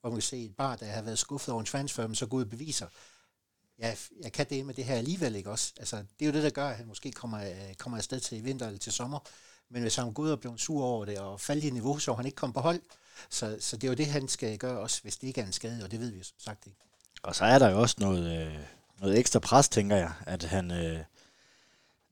[0.00, 2.26] Hvor man kan se et bar, der har været skuffet over en transfer, men så
[2.26, 2.86] gode beviser.
[3.78, 5.72] Ja, jeg kan det med det her alligevel, ikke også?
[5.76, 8.44] Altså, det er jo det, der gør, at han måske kommer, øh, kommer afsted til
[8.44, 9.18] vinter eller til sommer.
[9.70, 12.14] Men hvis han går ud og bliver sur over det og falder i niveau, så
[12.14, 12.80] han ikke kommer på hold.
[13.30, 15.52] Så, så det er jo det, han skal gøre også, hvis det ikke er en
[15.52, 16.78] skade, og det ved vi jo som sagt ikke.
[17.22, 18.58] Og så er der jo også noget, øh,
[19.00, 20.70] noget ekstra pres, tænker jeg, at han...
[20.70, 21.04] Øh,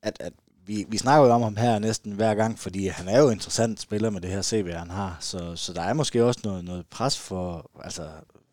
[0.02, 0.32] at, at
[0.66, 3.80] vi, vi snakker jo om ham her næsten hver gang, fordi han er jo interessant
[3.80, 5.16] spiller med det her CV, han har.
[5.20, 8.08] Så, så der er måske også noget, noget pres for, altså,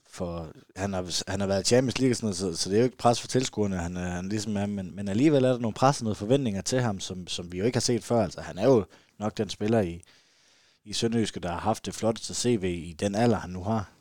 [0.10, 2.86] for han, har, han har været Champions League, sådan noget, så, så det er jo
[2.86, 5.74] ikke pres for tilskuerne, han, øh, han ligesom er, men, men alligevel er der nogle
[5.74, 8.24] pres og nogle forventninger til ham, som, som vi jo ikke har set før.
[8.24, 8.86] Altså, han er jo
[9.20, 10.01] nok den spiller i,
[10.86, 13.91] i Sønderjyske, der har haft det flotteste CV i den alder, han nu har.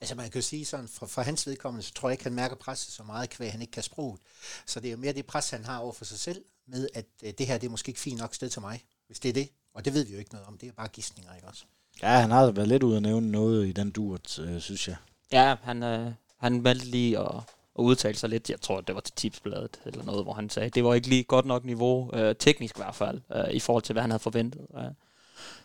[0.00, 2.34] Altså man kan jo sige sådan, for, for hans vedkommende, så tror jeg ikke, han
[2.34, 4.20] mærker presset så meget, kvæg han ikke kan sproget.
[4.66, 7.06] Så det er jo mere det pres, han har over for sig selv, med at
[7.22, 9.32] øh, det her, det er måske ikke fint nok sted til mig, hvis det er
[9.32, 9.48] det.
[9.74, 11.64] Og det ved vi jo ikke noget om, det er bare gissninger, ikke også?
[12.02, 14.96] Ja, han har været lidt ude at nævne noget i den dur, øh, synes jeg.
[15.32, 17.34] Ja, han, øh, han valgte lige at,
[17.78, 18.50] at udtale sig lidt.
[18.50, 21.24] Jeg tror, det var til tipsbladet eller noget, hvor han sagde, det var ikke lige
[21.24, 24.22] godt nok niveau, øh, teknisk i hvert fald, øh, i forhold til, hvad han havde
[24.22, 24.66] forventet.
[24.78, 24.84] Øh.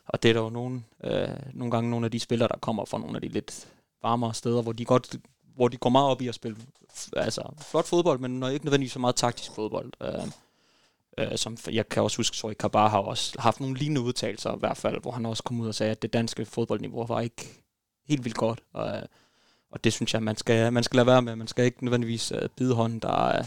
[0.06, 2.86] og det er der jo nogle, øh, nogle gange nogle af de spillere, der kommer
[2.86, 3.68] fra nogle af de lidt
[4.04, 5.16] varmere steder, hvor de godt
[5.56, 6.58] hvor de går meget op i at spille
[7.16, 9.92] altså, flot fodbold, men ikke nødvendigvis så meget taktisk fodbold.
[10.02, 10.28] Øh,
[11.18, 14.60] øh, som jeg kan også huske, at Kabar har også haft nogle lignende udtalelser i
[14.60, 17.64] hvert fald, hvor han også kom ud og sagde, at det danske fodboldniveau var ikke
[18.08, 18.60] helt vildt godt.
[18.74, 19.02] Og,
[19.72, 21.36] og det synes jeg, man skal, man skal lade være med.
[21.36, 23.44] Man skal ikke nødvendigvis øh, bide hånden, der,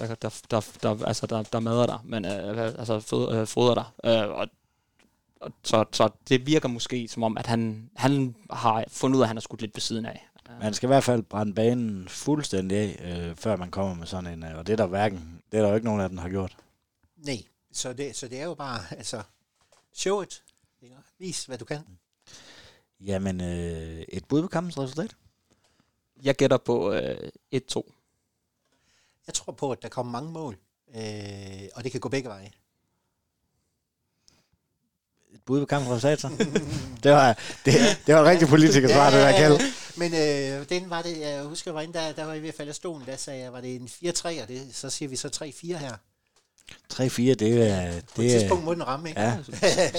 [0.00, 3.74] der, der, der, der, altså, der, der mader dig, men øh, altså fod, øh, fodrer
[3.74, 3.84] dig.
[4.04, 4.48] Øh, og,
[5.64, 9.28] så, så det virker måske som om, at han, han har fundet ud af, at
[9.28, 10.26] han har skudt lidt ved siden af.
[10.60, 14.32] Man skal i hvert fald brænde banen fuldstændig af, øh, før man kommer med sådan
[14.32, 16.28] en, og det er der hverken, det er der jo ikke nogen af dem, har
[16.28, 16.56] gjort.
[17.16, 19.22] Nej, så det, så det er jo bare, altså,
[19.92, 20.42] show it.
[21.18, 21.80] Vis, hvad du kan.
[23.00, 25.16] Jamen, øh, et bud på kampens resultat?
[26.22, 27.82] Jeg gætter på øh, 1-2.
[29.26, 32.50] Jeg tror på, at der kommer mange mål, øh, og det kan gå begge veje.
[35.34, 36.28] Et bud på kampens resultat, så?
[37.04, 37.74] det, var, det,
[38.06, 39.60] det var en rigtig politikersvar, ja, det der kald.
[39.96, 42.68] Men øh, den var det, jeg husker, var inde der, der var i hvert fald
[42.68, 45.28] af stolen, der sagde jeg, var det en 4-3, og det, så siger vi så
[45.64, 45.92] 3-4 her.
[46.92, 47.92] 3-4, det er...
[47.92, 49.20] Det På et tidspunkt må den ramme, ikke?
[49.20, 49.38] Ja.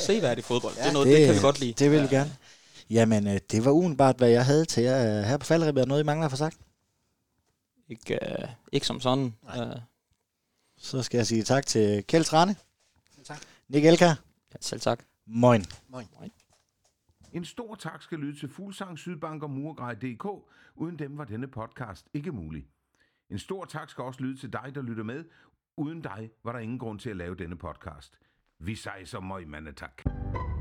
[0.08, 0.76] Se hvad er det fodbold.
[0.76, 1.74] Ja, det, er noget, det, det kan vi godt lide.
[1.74, 2.36] Det vil vi gerne.
[2.90, 5.82] Jamen, øh, det var udenbart, hvad jeg havde til jer her på faldribet.
[5.82, 6.58] Er noget, I mangler få sagt?
[7.90, 9.34] Ikke, uh, ikke som sådan.
[9.44, 9.62] Uh.
[10.78, 12.56] Så skal jeg sige tak til Kjeld Trane.
[13.16, 13.42] Selv tak.
[13.70, 14.08] Nick Elkær.
[14.08, 15.00] Ja, selv tak.
[15.26, 15.62] Moin.
[15.90, 16.08] Moin.
[17.34, 20.26] En stor tak skal lyde til Fuglsang, Sydbank og Murgrej.dk.
[20.76, 22.68] Uden dem var denne podcast ikke mulig.
[23.30, 25.26] En stor tak skal også lyde til dig, der lytter med.
[25.78, 28.20] Uden dig var der ingen grund til at lave denne podcast.
[28.60, 29.98] Vi sejser møg, mandetak.
[29.98, 30.61] tak.